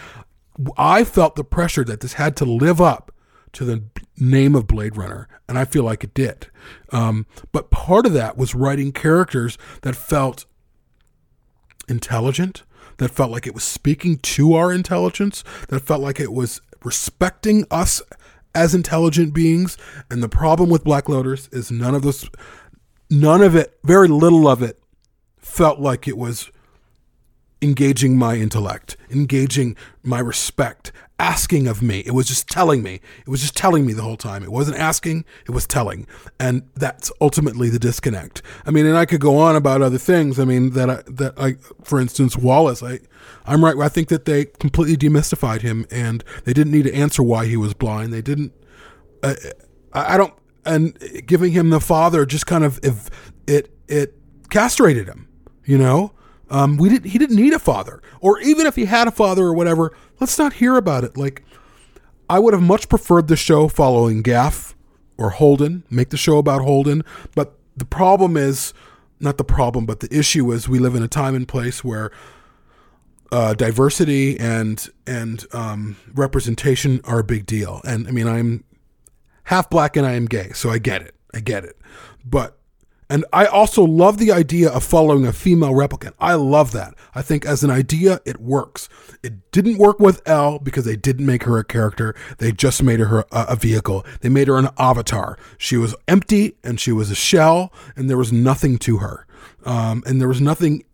[0.77, 3.13] I felt the pressure that this had to live up
[3.53, 3.85] to the
[4.19, 6.49] name of Blade Runner, and I feel like it did.
[6.91, 10.47] Um, but part of that was writing characters that felt
[11.89, 12.63] intelligent,
[12.99, 17.67] that felt like it was speaking to our intelligence, that felt like it was respecting
[17.71, 18.03] us
[18.55, 19.77] as intelligent beings.
[20.11, 22.29] And the problem with Black Lotus is none of this,
[23.11, 24.81] none of it, very little of it,
[25.39, 26.51] felt like it was
[27.63, 32.01] engaging my intellect, engaging my respect, asking of me.
[32.01, 33.01] It was just telling me.
[33.21, 34.43] It was just telling me the whole time.
[34.43, 36.07] It wasn't asking, it was telling.
[36.41, 38.43] And that's ultimately the disconnect.
[38.67, 40.41] I mean, and I could go on about other things.
[40.41, 41.55] I mean, that I, that I,
[41.85, 42.99] for instance, Wallace, I,
[43.47, 43.77] I'm right.
[43.77, 47.57] I think that they completely demystified him and they didn't need to answer why he
[47.57, 48.13] was blind.
[48.13, 48.53] They didn't,
[49.23, 49.35] uh,
[49.93, 50.35] I, I don't,
[50.67, 53.09] and giving him the father just kind of, if
[53.47, 54.15] it, it
[54.51, 55.29] castrated him,
[55.65, 56.13] you know?
[56.51, 57.07] Um, we didn't.
[57.07, 59.97] He didn't need a father, or even if he had a father or whatever.
[60.21, 61.17] Let's not hear about it.
[61.17, 61.43] Like,
[62.29, 64.75] I would have much preferred the show following Gaff
[65.19, 65.85] or Holden.
[65.91, 67.05] Make the show about Holden.
[67.35, 68.73] But the problem is
[69.21, 72.11] not the problem, but the issue is we live in a time and place where
[73.33, 77.81] uh, diversity and and um, representation are a big deal.
[77.85, 78.65] And I mean, I'm
[79.45, 81.15] half black and I am gay, so I get it.
[81.35, 81.77] I get it.
[82.25, 82.59] But
[83.11, 86.15] and I also love the idea of following a female replicant.
[86.19, 86.95] I love that.
[87.15, 88.89] I think as an idea, it works.
[89.23, 92.15] It didn't work with Elle because they didn't make her a character.
[92.39, 94.07] They just made her a, vehicle.
[94.21, 95.39] They made her an avatar.
[95.59, 99.27] She was empty and she was a shell, and there was nothing to her.
[99.65, 100.85] Um, and there was nothing.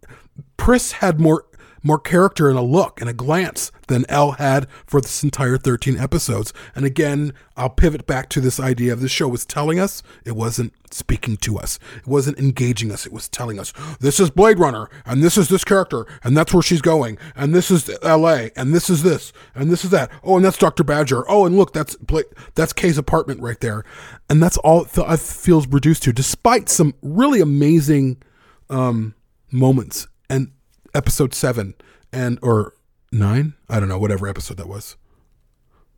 [0.56, 1.44] Pris had more
[1.82, 5.98] more character and a look and a glance than Elle had for this entire 13
[5.98, 6.52] episodes.
[6.74, 10.36] And again, I'll pivot back to this idea of the show was telling us, it
[10.36, 11.78] wasn't speaking to us.
[11.96, 13.06] It wasn't engaging us.
[13.06, 16.52] It was telling us, this is Blade Runner, and this is this character, and that's
[16.52, 20.10] where she's going, and this is LA, and this is this, and this is that.
[20.22, 20.84] Oh, and that's Dr.
[20.84, 21.28] Badger.
[21.30, 23.84] Oh, and look, that's Blade, that's Kay's apartment right there.
[24.28, 28.22] And that's all it feels reduced to, despite some really amazing
[28.68, 29.14] um,
[29.50, 30.06] moments.
[30.28, 30.52] And
[30.94, 31.74] episode seven
[32.12, 32.74] and or
[33.12, 34.96] nine, I don't know, whatever episode that was.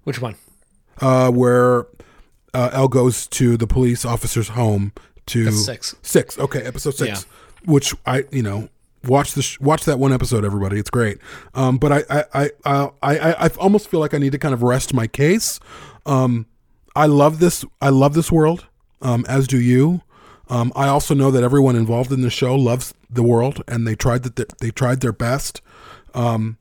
[0.05, 0.37] Which one?
[1.01, 1.87] Uh, where
[2.55, 4.93] uh, Elle goes to the police officer's home
[5.27, 5.95] to That's six.
[6.03, 6.39] Six.
[6.39, 7.25] Okay, episode six.
[7.65, 8.69] Which I, you know,
[9.07, 10.79] watch the sh- watch that one episode, everybody.
[10.79, 11.19] It's great.
[11.55, 14.55] Um, but I I, I I I I almost feel like I need to kind
[14.55, 15.61] of rest my case.
[16.07, 16.47] Um,
[16.97, 17.65] I love this.
[17.81, 18.67] I love this world.
[19.01, 20.03] Um, as do you.
[20.49, 23.95] Um, I also know that everyone involved in the show loves the world, and they
[23.95, 25.61] tried that they tried their best.
[26.15, 26.59] Um,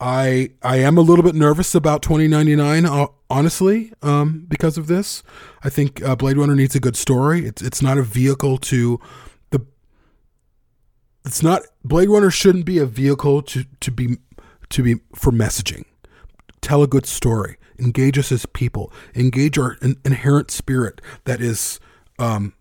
[0.00, 5.22] I I am a little bit nervous about 2099, uh, honestly, um, because of this.
[5.62, 7.46] I think uh, Blade Runner needs a good story.
[7.46, 9.00] It's it's not a vehicle to
[9.50, 9.64] the.
[11.24, 14.18] It's not Blade Runner shouldn't be a vehicle to to be
[14.70, 15.84] to be for messaging.
[16.60, 17.56] Tell a good story.
[17.78, 18.92] Engage us as people.
[19.14, 21.80] Engage our in, inherent spirit that is
[22.18, 22.54] um,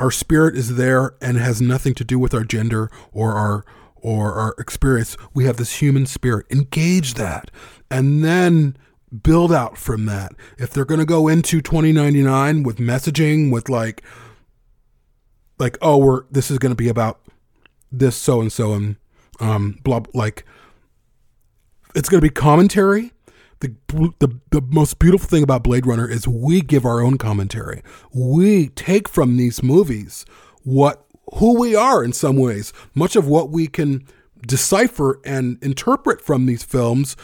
[0.00, 3.64] our spirit is there and has nothing to do with our gender or our
[3.96, 5.16] or our experience.
[5.34, 6.46] We have this human spirit.
[6.50, 7.50] Engage that.
[7.90, 8.76] And then
[9.22, 10.32] build out from that.
[10.58, 14.02] If they're going to go into 2099 with messaging with like
[15.58, 17.20] like oh we're this is going to be about
[17.90, 18.96] this so and so and
[19.40, 20.44] um blah like
[21.94, 23.12] it's going to be commentary
[23.60, 23.74] the,
[24.18, 27.82] the the most beautiful thing about Blade Runner is we give our own commentary.
[28.12, 30.24] We take from these movies
[30.62, 31.04] what
[31.34, 32.72] who we are in some ways.
[32.94, 34.04] Much of what we can
[34.46, 37.16] decipher and interpret from these films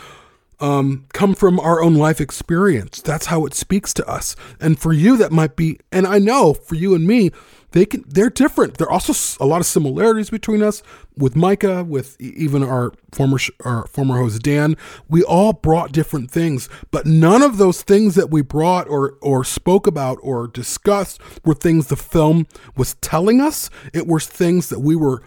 [0.65, 3.03] um, come from our own life experience.
[3.03, 4.35] That's how it speaks to us.
[4.59, 7.33] And for you, that might be, and I know for you and me,
[7.73, 8.79] they can they're different.
[8.79, 10.83] There are also a lot of similarities between us
[11.19, 14.77] with Micah, with even our former our former host Dan.
[15.09, 19.45] We all brought different things, but none of those things that we brought or or
[19.45, 22.47] spoke about or discussed were things the film
[22.77, 23.69] was telling us.
[23.93, 25.25] It was things that we were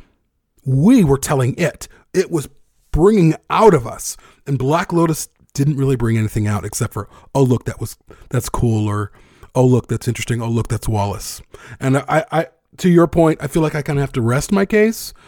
[0.66, 1.90] we were telling it.
[2.14, 2.48] It was
[2.92, 4.18] bringing out of us.
[4.48, 7.98] And Black Lotus didn't really bring anything out except for oh look that was
[8.30, 9.12] that's cool or
[9.56, 11.42] oh look that's interesting oh look that's wallace.
[11.80, 14.52] And i i to your point i feel like i kind of have to rest
[14.52, 15.14] my case.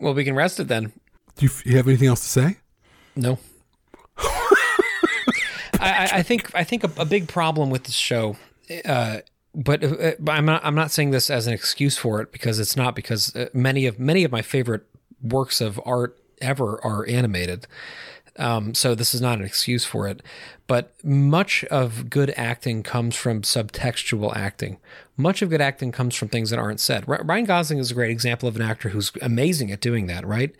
[0.00, 0.92] Well we can rest it then.
[1.36, 2.56] Do you, you have anything else to say?
[3.14, 3.38] No.
[5.78, 8.36] I, I, think I think a, a, big problem with this show,
[8.84, 9.18] uh,
[9.54, 12.58] but, uh, but I'm not I'm not saying this as an excuse for it because
[12.58, 14.86] it's not because uh, many of many of my favorite
[15.22, 17.66] works of art ever are animated.
[18.36, 20.22] Um, so this is not an excuse for it.
[20.66, 24.78] But much of good acting comes from subtextual acting.
[25.16, 27.04] Much of good acting comes from things that aren't said.
[27.06, 30.54] Ryan Gosling is a great example of an actor who's amazing at doing that, right?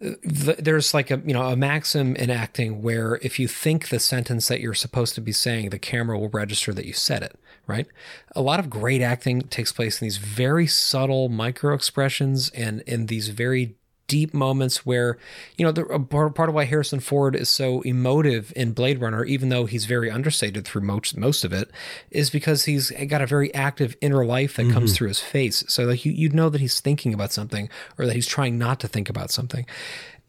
[0.00, 4.46] there's like a you know a maxim in acting where if you think the sentence
[4.46, 7.36] that you're supposed to be saying the camera will register that you said it
[7.66, 7.88] right
[8.36, 13.06] a lot of great acting takes place in these very subtle micro expressions and in
[13.06, 13.74] these very
[14.08, 15.18] deep moments where,
[15.56, 19.24] you know, the, part, part of why Harrison Ford is so emotive in Blade Runner,
[19.24, 21.70] even though he's very understated through most, most of it,
[22.10, 24.72] is because he's got a very active inner life that mm-hmm.
[24.72, 25.62] comes through his face.
[25.68, 28.80] So like you, you know that he's thinking about something or that he's trying not
[28.80, 29.64] to think about something.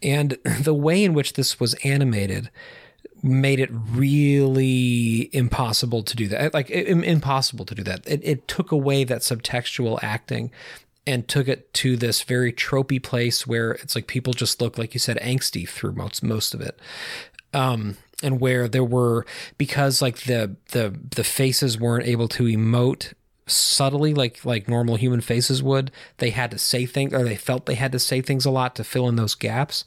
[0.03, 2.51] And the way in which this was animated
[3.21, 6.53] made it really impossible to do that.
[6.53, 8.07] Like it, impossible to do that.
[8.07, 10.51] It, it took away that subtextual acting
[11.09, 14.93] and took it to this very tropey place where it's like people just look like
[14.93, 16.79] you said angsty through most most of it.
[17.51, 19.25] Um, and where there were
[19.57, 23.13] because like the the the faces weren't able to emote
[23.47, 27.65] subtly like like normal human faces would they had to say things or they felt
[27.65, 29.85] they had to say things a lot to fill in those gaps.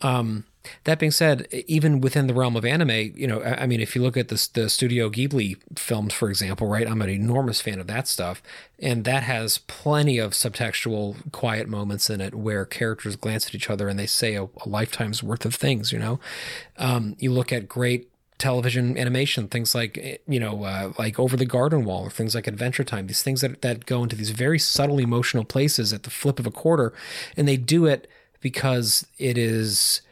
[0.00, 0.44] Um,
[0.84, 4.02] that being said, even within the realm of anime, you know, I mean, if you
[4.02, 7.86] look at the, the Studio Ghibli films, for example, right, I'm an enormous fan of
[7.86, 8.42] that stuff.
[8.78, 13.70] And that has plenty of subtextual, quiet moments in it where characters glance at each
[13.70, 16.20] other and they say a, a lifetime's worth of things, you know.
[16.76, 21.46] Um, you look at great television animation, things like you know, uh, like Over the
[21.46, 23.06] Garden Wall, or things like Adventure Time.
[23.06, 26.46] These things that that go into these very subtle emotional places at the flip of
[26.46, 26.92] a quarter,
[27.36, 28.08] and they do it
[28.40, 30.02] because it is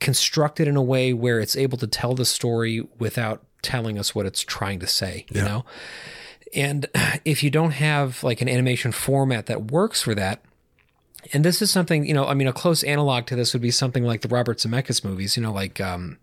[0.00, 4.26] constructed in a way where it's able to tell the story without telling us what
[4.26, 5.48] it's trying to say, you yeah.
[5.48, 5.64] know?
[6.54, 6.86] And
[7.24, 10.42] if you don't have like an animation format that works for that,
[11.32, 13.72] and this is something, you know, I mean, a close analog to this would be
[13.72, 16.18] something like the Robert Zemeckis movies, you know, like, um,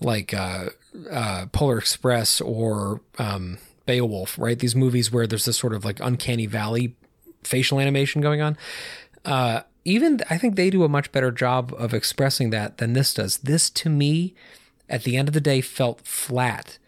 [0.00, 0.70] like, uh,
[1.10, 4.58] uh, Polar Express or, um, Beowulf, right?
[4.58, 6.96] These movies where there's this sort of like uncanny valley
[7.44, 8.58] facial animation going on.
[9.24, 13.14] Uh, even I think they do a much better job of expressing that than this
[13.14, 13.38] does.
[13.38, 14.34] This to me,
[14.88, 16.78] at the end of the day, felt flat.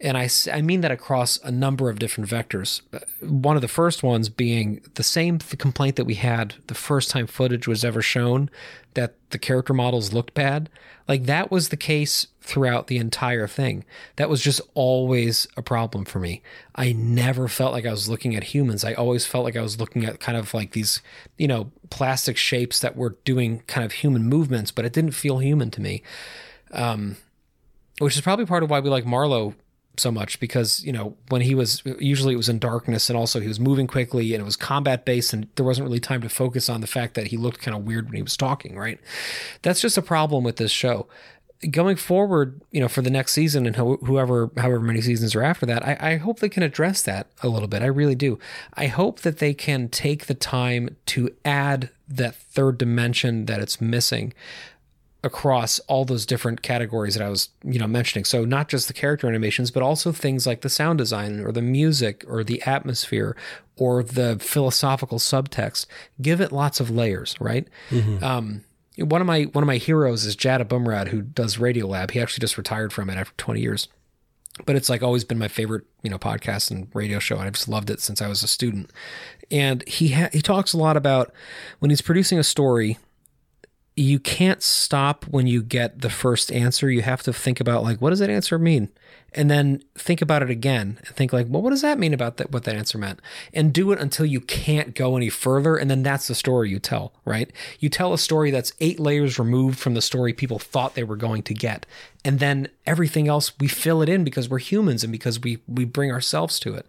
[0.00, 2.82] And I, I mean that across a number of different vectors.
[3.20, 7.26] One of the first ones being the same complaint that we had the first time
[7.26, 8.50] footage was ever shown
[8.94, 10.68] that the character models looked bad.
[11.08, 13.84] Like that was the case throughout the entire thing.
[14.16, 16.42] That was just always a problem for me.
[16.76, 18.84] I never felt like I was looking at humans.
[18.84, 21.02] I always felt like I was looking at kind of like these,
[21.36, 25.38] you know, plastic shapes that were doing kind of human movements, but it didn't feel
[25.38, 26.02] human to me.
[26.70, 27.16] Um,
[27.98, 29.54] which is probably part of why we like Marlowe
[29.98, 33.40] so much because you know when he was usually it was in darkness and also
[33.40, 36.28] he was moving quickly and it was combat based and there wasn't really time to
[36.28, 39.00] focus on the fact that he looked kind of weird when he was talking right
[39.62, 41.06] that's just a problem with this show
[41.70, 45.64] going forward you know for the next season and whoever however many seasons are after
[45.64, 48.38] that I, I hope they can address that a little bit i really do
[48.74, 53.80] i hope that they can take the time to add that third dimension that it's
[53.80, 54.34] missing
[55.26, 58.24] across all those different categories that I was, you know, mentioning.
[58.24, 61.62] So not just the character animations, but also things like the sound design or the
[61.62, 63.36] music or the atmosphere
[63.76, 65.86] or the philosophical subtext.
[66.22, 67.66] Give it lots of layers, right?
[67.90, 68.22] Mm-hmm.
[68.22, 68.62] Um,
[68.98, 72.12] one of my one of my heroes is Jad Abumrad, who does Radiolab.
[72.12, 73.88] He actually just retired from it after 20 years.
[74.64, 77.68] But it's like always been my favorite, you know, podcast and radio show, I've just
[77.68, 78.90] loved it since I was a student.
[79.50, 81.32] And he ha- he talks a lot about
[81.78, 82.96] when he's producing a story
[83.96, 86.90] you can't stop when you get the first answer.
[86.90, 88.90] You have to think about like, what does that answer mean?
[89.32, 92.36] And then think about it again and think like, well, what does that mean about
[92.36, 93.20] that, what that answer meant?
[93.54, 95.76] And do it until you can't go any further.
[95.76, 97.50] And then that's the story you tell, right?
[97.80, 101.16] You tell a story that's eight layers removed from the story people thought they were
[101.16, 101.86] going to get.
[102.22, 105.86] And then everything else, we fill it in because we're humans and because we, we
[105.86, 106.86] bring ourselves to it.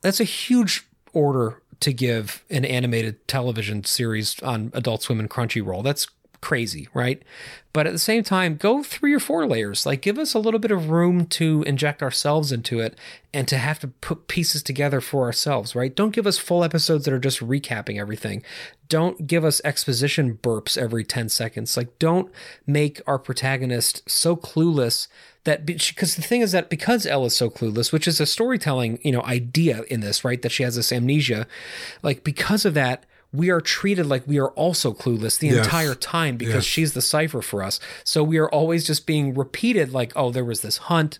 [0.00, 5.84] That's a huge order to give an animated television series on Adult Swim and Crunchyroll.
[5.84, 6.06] That's
[6.40, 7.22] crazy, right?
[7.72, 9.84] But at the same time, go three or four layers.
[9.84, 12.96] Like, give us a little bit of room to inject ourselves into it
[13.32, 15.94] and to have to put pieces together for ourselves, right?
[15.94, 18.42] Don't give us full episodes that are just recapping everything.
[18.88, 21.76] Don't give us exposition burps every 10 seconds.
[21.76, 22.32] Like, don't
[22.66, 25.08] make our protagonist so clueless
[25.44, 28.98] that because the thing is that because Elle is so clueless, which is a storytelling,
[29.02, 30.42] you know, idea in this, right?
[30.42, 31.46] That she has this amnesia,
[32.02, 35.66] like because of that, we are treated like we are also clueless the yes.
[35.66, 36.64] entire time because yes.
[36.64, 37.78] she's the cipher for us.
[38.04, 41.18] So we are always just being repeated like, oh, there was this hunt.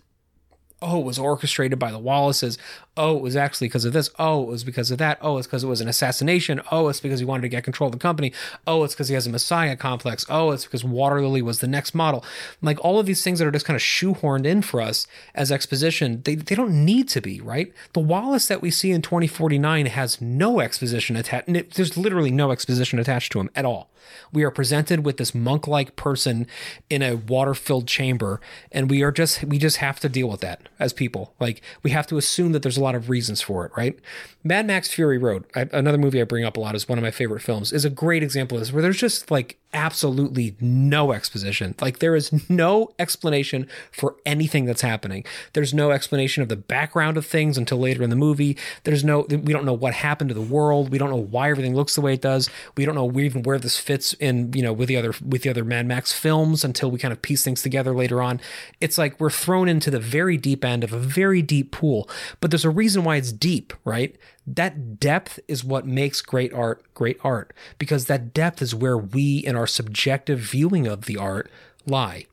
[0.81, 2.57] oh, it was orchestrated by the Wallaces.
[3.01, 4.09] Oh, it was actually because of this.
[4.19, 5.19] Oh, it was because of that.
[5.21, 6.59] Oh, it's because it was an assassination.
[6.69, 8.33] Oh, it's because he wanted to get control of the company.
[8.67, 10.25] Oh, it's because he has a messiah complex.
[10.27, 12.25] Oh, it's because Water Lily was the next model.
[12.61, 15.49] Like all of these things that are just kind of shoehorned in for us as
[15.49, 17.71] exposition, they, they don't need to be, right?
[17.93, 21.47] The Wallace that we see in 2049 has no exposition attached.
[21.75, 23.89] There's literally no exposition attached to him at all.
[24.31, 26.47] We are presented with this monk like person
[26.89, 28.41] in a water filled chamber,
[28.71, 31.33] and we are just, we just have to deal with that as people.
[31.39, 33.97] Like, we have to assume that there's a lot of reasons for it, right?
[34.43, 37.03] Mad Max Fury Road, I, another movie I bring up a lot, is one of
[37.03, 41.11] my favorite films, is a great example of this, where there's just like absolutely no
[41.11, 41.75] exposition.
[41.79, 45.23] Like there is no explanation for anything that's happening.
[45.53, 48.57] There's no explanation of the background of things until later in the movie.
[48.83, 50.89] There's no we don't know what happened to the world.
[50.89, 52.49] We don't know why everything looks the way it does.
[52.75, 55.49] We don't know even where this fits in, you know, with the other with the
[55.49, 58.41] other Mad Max films until we kind of piece things together later on.
[58.81, 62.09] It's like we're thrown into the very deep end of a very deep pool.
[62.39, 64.15] But there's a reason why it's deep, right?
[64.55, 69.37] That depth is what makes great art great art because that depth is where we
[69.37, 71.49] in our subjective viewing of the art
[71.85, 72.25] lie.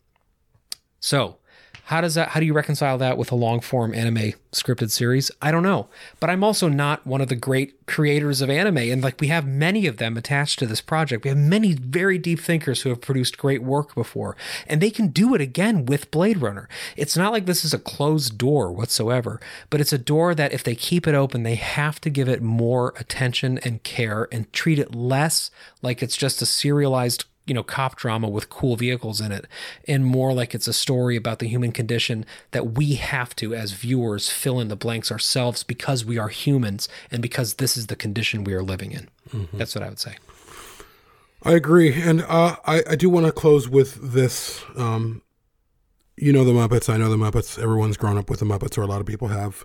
[0.99, 1.37] So,
[1.87, 5.31] how does that how do you reconcile that with a long form anime scripted series?
[5.41, 5.89] I don't know.
[6.19, 9.47] But I'm also not one of the great creators of anime and like we have
[9.47, 11.23] many of them attached to this project.
[11.23, 15.09] We have many very deep thinkers who have produced great work before and they can
[15.09, 16.69] do it again with Blade Runner.
[16.97, 20.65] It's not like this is a closed door whatsoever, but it's a door that if
[20.65, 24.81] they keep it open, they have to give it more attention and care and treat
[24.81, 29.33] it less like it's just a serialized you know cop drama with cool vehicles in
[29.33, 29.47] it
[29.87, 33.73] and more like it's a story about the human condition that we have to as
[33.73, 37.97] viewers fill in the blanks ourselves because we are humans and because this is the
[37.97, 39.09] condition we are living in.
[39.31, 39.59] Mm-hmm.
[39.59, 40.17] that's what i would say.
[41.43, 45.23] I agree and uh, I, I do want to close with this um,
[46.17, 48.83] you know the muppets i know the muppets everyone's grown up with the muppets or
[48.83, 49.65] a lot of people have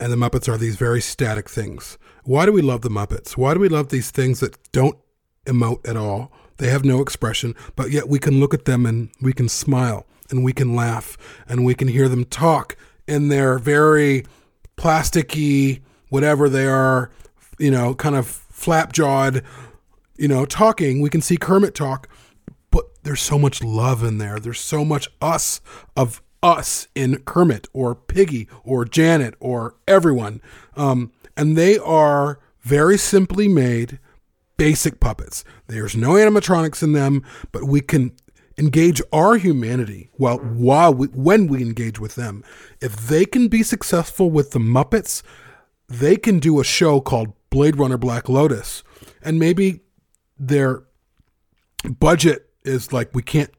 [0.00, 1.98] and the muppets are these very static things.
[2.24, 3.36] Why do we love the muppets?
[3.36, 4.96] Why do we love these things that don't
[5.44, 9.08] emote at all they have no expression, but yet we can look at them and
[9.20, 11.16] we can smile and we can laugh
[11.48, 12.76] and we can hear them talk
[13.08, 14.26] in their very
[14.76, 15.80] plasticky,
[16.10, 17.10] whatever they are,
[17.58, 19.42] you know, kind of flap jawed,
[20.18, 21.00] you know, talking.
[21.00, 22.08] We can see Kermit talk,
[22.70, 24.38] but there's so much love in there.
[24.38, 25.62] There's so much us
[25.96, 30.42] of us in Kermit or Piggy or Janet or everyone.
[30.76, 33.98] Um, and they are very simply made
[34.60, 35.42] basic puppets.
[35.68, 38.12] There's no animatronics in them, but we can
[38.58, 42.44] engage our humanity while while we, when we engage with them.
[42.78, 45.22] If they can be successful with the Muppets,
[45.88, 48.82] they can do a show called Blade Runner Black Lotus,
[49.22, 49.80] and maybe
[50.38, 50.82] their
[51.98, 53.50] budget is like we can't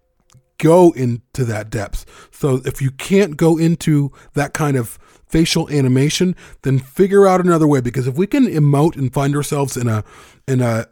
[0.59, 2.29] go into that depth.
[2.29, 7.67] So if you can't go into that kind of facial animation, then figure out another
[7.67, 7.81] way.
[7.81, 10.03] Because if we can emote and find ourselves in a
[10.47, 10.85] in a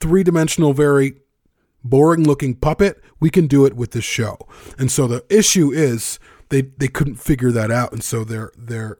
[0.00, 1.14] three dimensional, very
[1.84, 4.36] boring looking puppet, we can do it with this show.
[4.78, 6.18] And so the issue is
[6.48, 8.98] they they couldn't figure that out, and so their their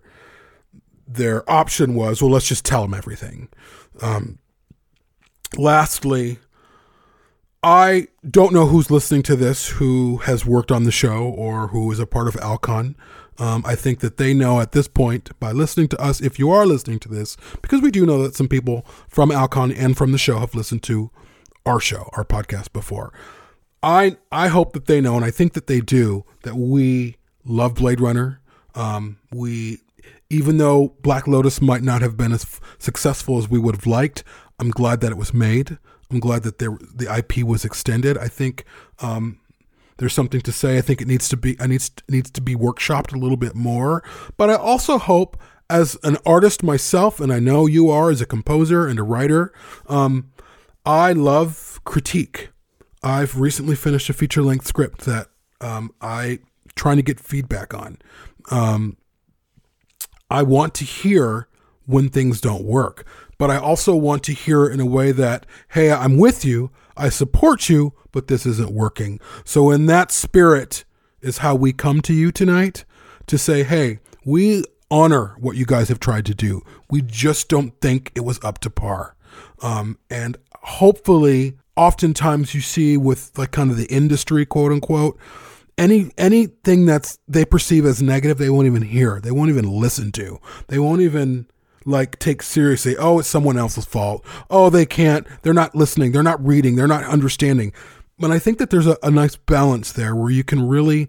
[1.07, 3.49] their option was, well, let's just tell them everything.
[4.03, 4.39] Um,
[5.57, 6.39] lastly,
[7.63, 11.91] I don't know who's listening to this who has worked on the show or who
[11.93, 12.97] is a part of Alcon.
[13.39, 16.51] Um, I think that they know at this point by listening to us, if you
[16.51, 20.13] are listening to this, because we do know that some people from Alcon and from
[20.13, 21.11] the show have listened to
[21.67, 23.13] our show, our podcast before.
[23.83, 27.75] I I hope that they know, and I think that they do, that we love
[27.75, 28.41] Blade Runner.
[28.75, 29.79] Um, we,
[30.31, 33.87] even though Black Lotus might not have been as f- successful as we would have
[33.87, 34.23] liked,
[34.59, 35.79] I'm glad that it was made.
[36.11, 38.17] I'm glad that there the IP was extended.
[38.17, 38.65] I think
[39.01, 39.41] um,
[39.99, 40.79] there's something to say.
[40.79, 43.55] I think it needs to be I needs needs to be workshopped a little bit
[43.55, 44.03] more.
[44.37, 45.37] But I also hope,
[45.71, 49.53] as an artist myself, and I know you are as a composer and a writer,
[49.89, 50.31] um,
[50.85, 52.51] I love critique.
[53.03, 55.29] I've recently finished a feature length script that
[55.61, 56.41] um, I
[56.75, 57.99] trying to get feedback on.
[58.51, 58.97] Um,
[60.31, 61.49] I want to hear
[61.87, 63.07] when things don't work,
[63.39, 66.71] but I also want to hear in a way that, hey, I'm with you.
[66.97, 69.21] I support you, but this isn't working.
[69.45, 70.87] So, in that spirit,
[71.21, 72.87] is how we come to you tonight
[73.27, 76.63] to say, hey, we honor what you guys have tried to do.
[76.89, 79.17] We just don't think it was up to par.
[79.61, 85.19] Um, and hopefully, oftentimes you see with like kind of the industry, quote unquote,
[85.77, 89.21] any anything that's they perceive as negative, they won't even hear.
[89.21, 90.41] They won't even listen to.
[90.69, 91.49] They won't even
[91.87, 92.97] like take seriously.
[92.97, 94.25] Oh, it's someone else's fault.
[94.51, 95.27] Oh, they can't.
[95.43, 96.13] They're not listening.
[96.13, 96.77] They're not reading.
[96.77, 97.73] They're not understanding.
[98.19, 101.09] But I think that there's a, a nice balance there where you can really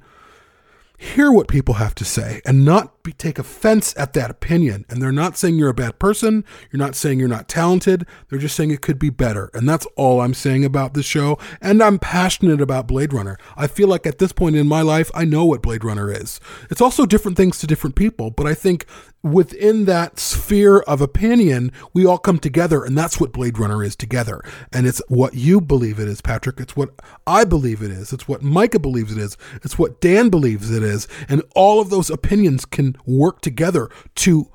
[0.97, 4.85] hear what people have to say and not be, take offense at that opinion.
[4.89, 6.43] And they're not saying you're a bad person.
[6.71, 8.05] You're not saying you're not talented.
[8.29, 9.49] They're just saying it could be better.
[9.53, 11.39] And that's all I'm saying about this show.
[11.61, 13.37] And I'm passionate about Blade Runner.
[13.55, 16.39] I feel like at this point in my life, I know what Blade Runner is.
[16.69, 18.85] It's also different things to different people, but I think
[19.23, 23.95] within that sphere of opinion, we all come together, and that's what Blade Runner is
[23.95, 24.41] together.
[24.71, 26.59] And it's what you believe it is, Patrick.
[26.59, 26.93] It's what
[27.25, 28.13] I believe it is.
[28.13, 29.37] It's what Micah believes it is.
[29.63, 31.07] It's what Dan believes it is.
[31.27, 34.49] And all of those opinions can work together to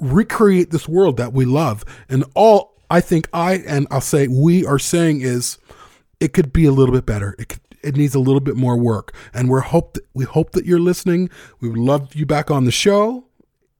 [0.00, 1.84] recreate this world that we love.
[2.08, 5.58] And all I think I and I'll say we are saying is
[6.20, 7.34] it could be a little bit better.
[7.38, 9.14] It could, it needs a little bit more work.
[9.32, 11.30] And we're hope that we hope that you're listening.
[11.60, 13.24] We would love you back on the show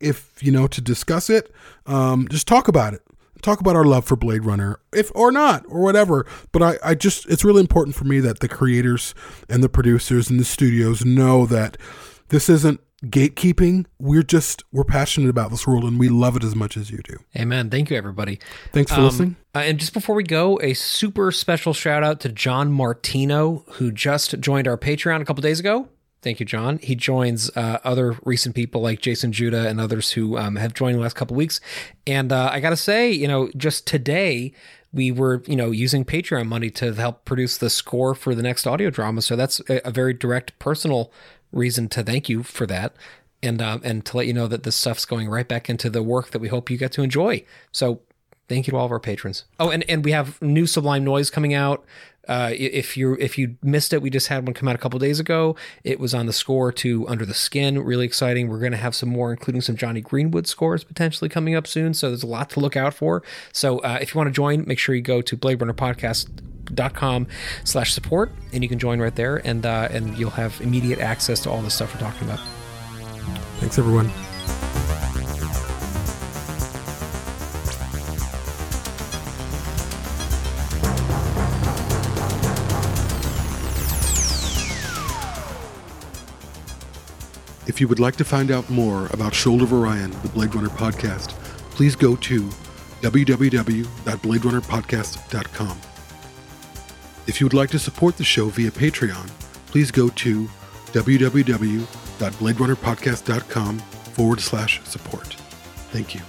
[0.01, 1.53] if you know to discuss it.
[1.87, 3.03] Um, just talk about it.
[3.43, 6.27] Talk about our love for Blade Runner, if or not, or whatever.
[6.53, 9.15] But I, I just it's really important for me that the creators
[9.49, 11.77] and the producers and the studios know that
[12.29, 13.87] this isn't gatekeeping.
[13.99, 16.99] We're just we're passionate about this world and we love it as much as you
[17.05, 17.17] do.
[17.37, 17.71] Amen.
[17.71, 18.39] Thank you, everybody.
[18.73, 19.37] Thanks for Um, listening.
[19.55, 23.91] uh, and just before we go, a super special shout out to John Martino, who
[23.93, 25.89] just joined our Patreon a couple days ago.
[26.23, 26.79] Thank you, John.
[26.83, 30.97] He joins uh, other recent people like Jason Judah and others who um, have joined
[30.97, 31.61] the last couple weeks.
[32.07, 34.53] And uh, I got to say, you know, just today
[34.93, 38.67] we were, you know, using Patreon money to help produce the score for the next
[38.67, 39.23] audio drama.
[39.23, 41.13] So that's a, a very direct personal
[41.53, 42.95] reason to thank you for that.
[43.43, 46.03] And um, and to let you know that this stuff's going right back into the
[46.03, 47.45] work that we hope you get to enjoy.
[47.71, 48.01] So
[48.49, 49.45] Thank you to all of our patrons.
[49.59, 51.85] Oh, and, and we have new Sublime Noise coming out.
[52.29, 54.99] Uh, if you if you missed it, we just had one come out a couple
[54.99, 55.55] days ago.
[55.85, 57.79] It was on the score to Under the Skin.
[57.79, 58.49] Really exciting.
[58.49, 61.95] We're going to have some more, including some Jonny Greenwood scores potentially coming up soon.
[61.95, 63.23] So there's a lot to look out for.
[63.53, 65.37] So uh, if you want to join, make sure you go to
[66.67, 67.27] bladerunnerpodcast.com
[67.65, 71.41] slash support and you can join right there and uh, and you'll have immediate access
[71.41, 72.41] to all the stuff we're talking about.
[73.59, 74.11] Thanks everyone.
[87.69, 90.69] If you would like to find out more about Shoulder of Orion, the Blade Runner
[90.69, 91.31] podcast,
[91.71, 92.43] please go to
[93.03, 95.96] www.bladerunnerpodcast.com.
[97.27, 99.29] If you would like to support the show via Patreon,
[99.67, 100.49] please go to
[100.93, 105.35] www.bladerunnerpodcast.com forward slash support.
[105.91, 106.21] Thank you.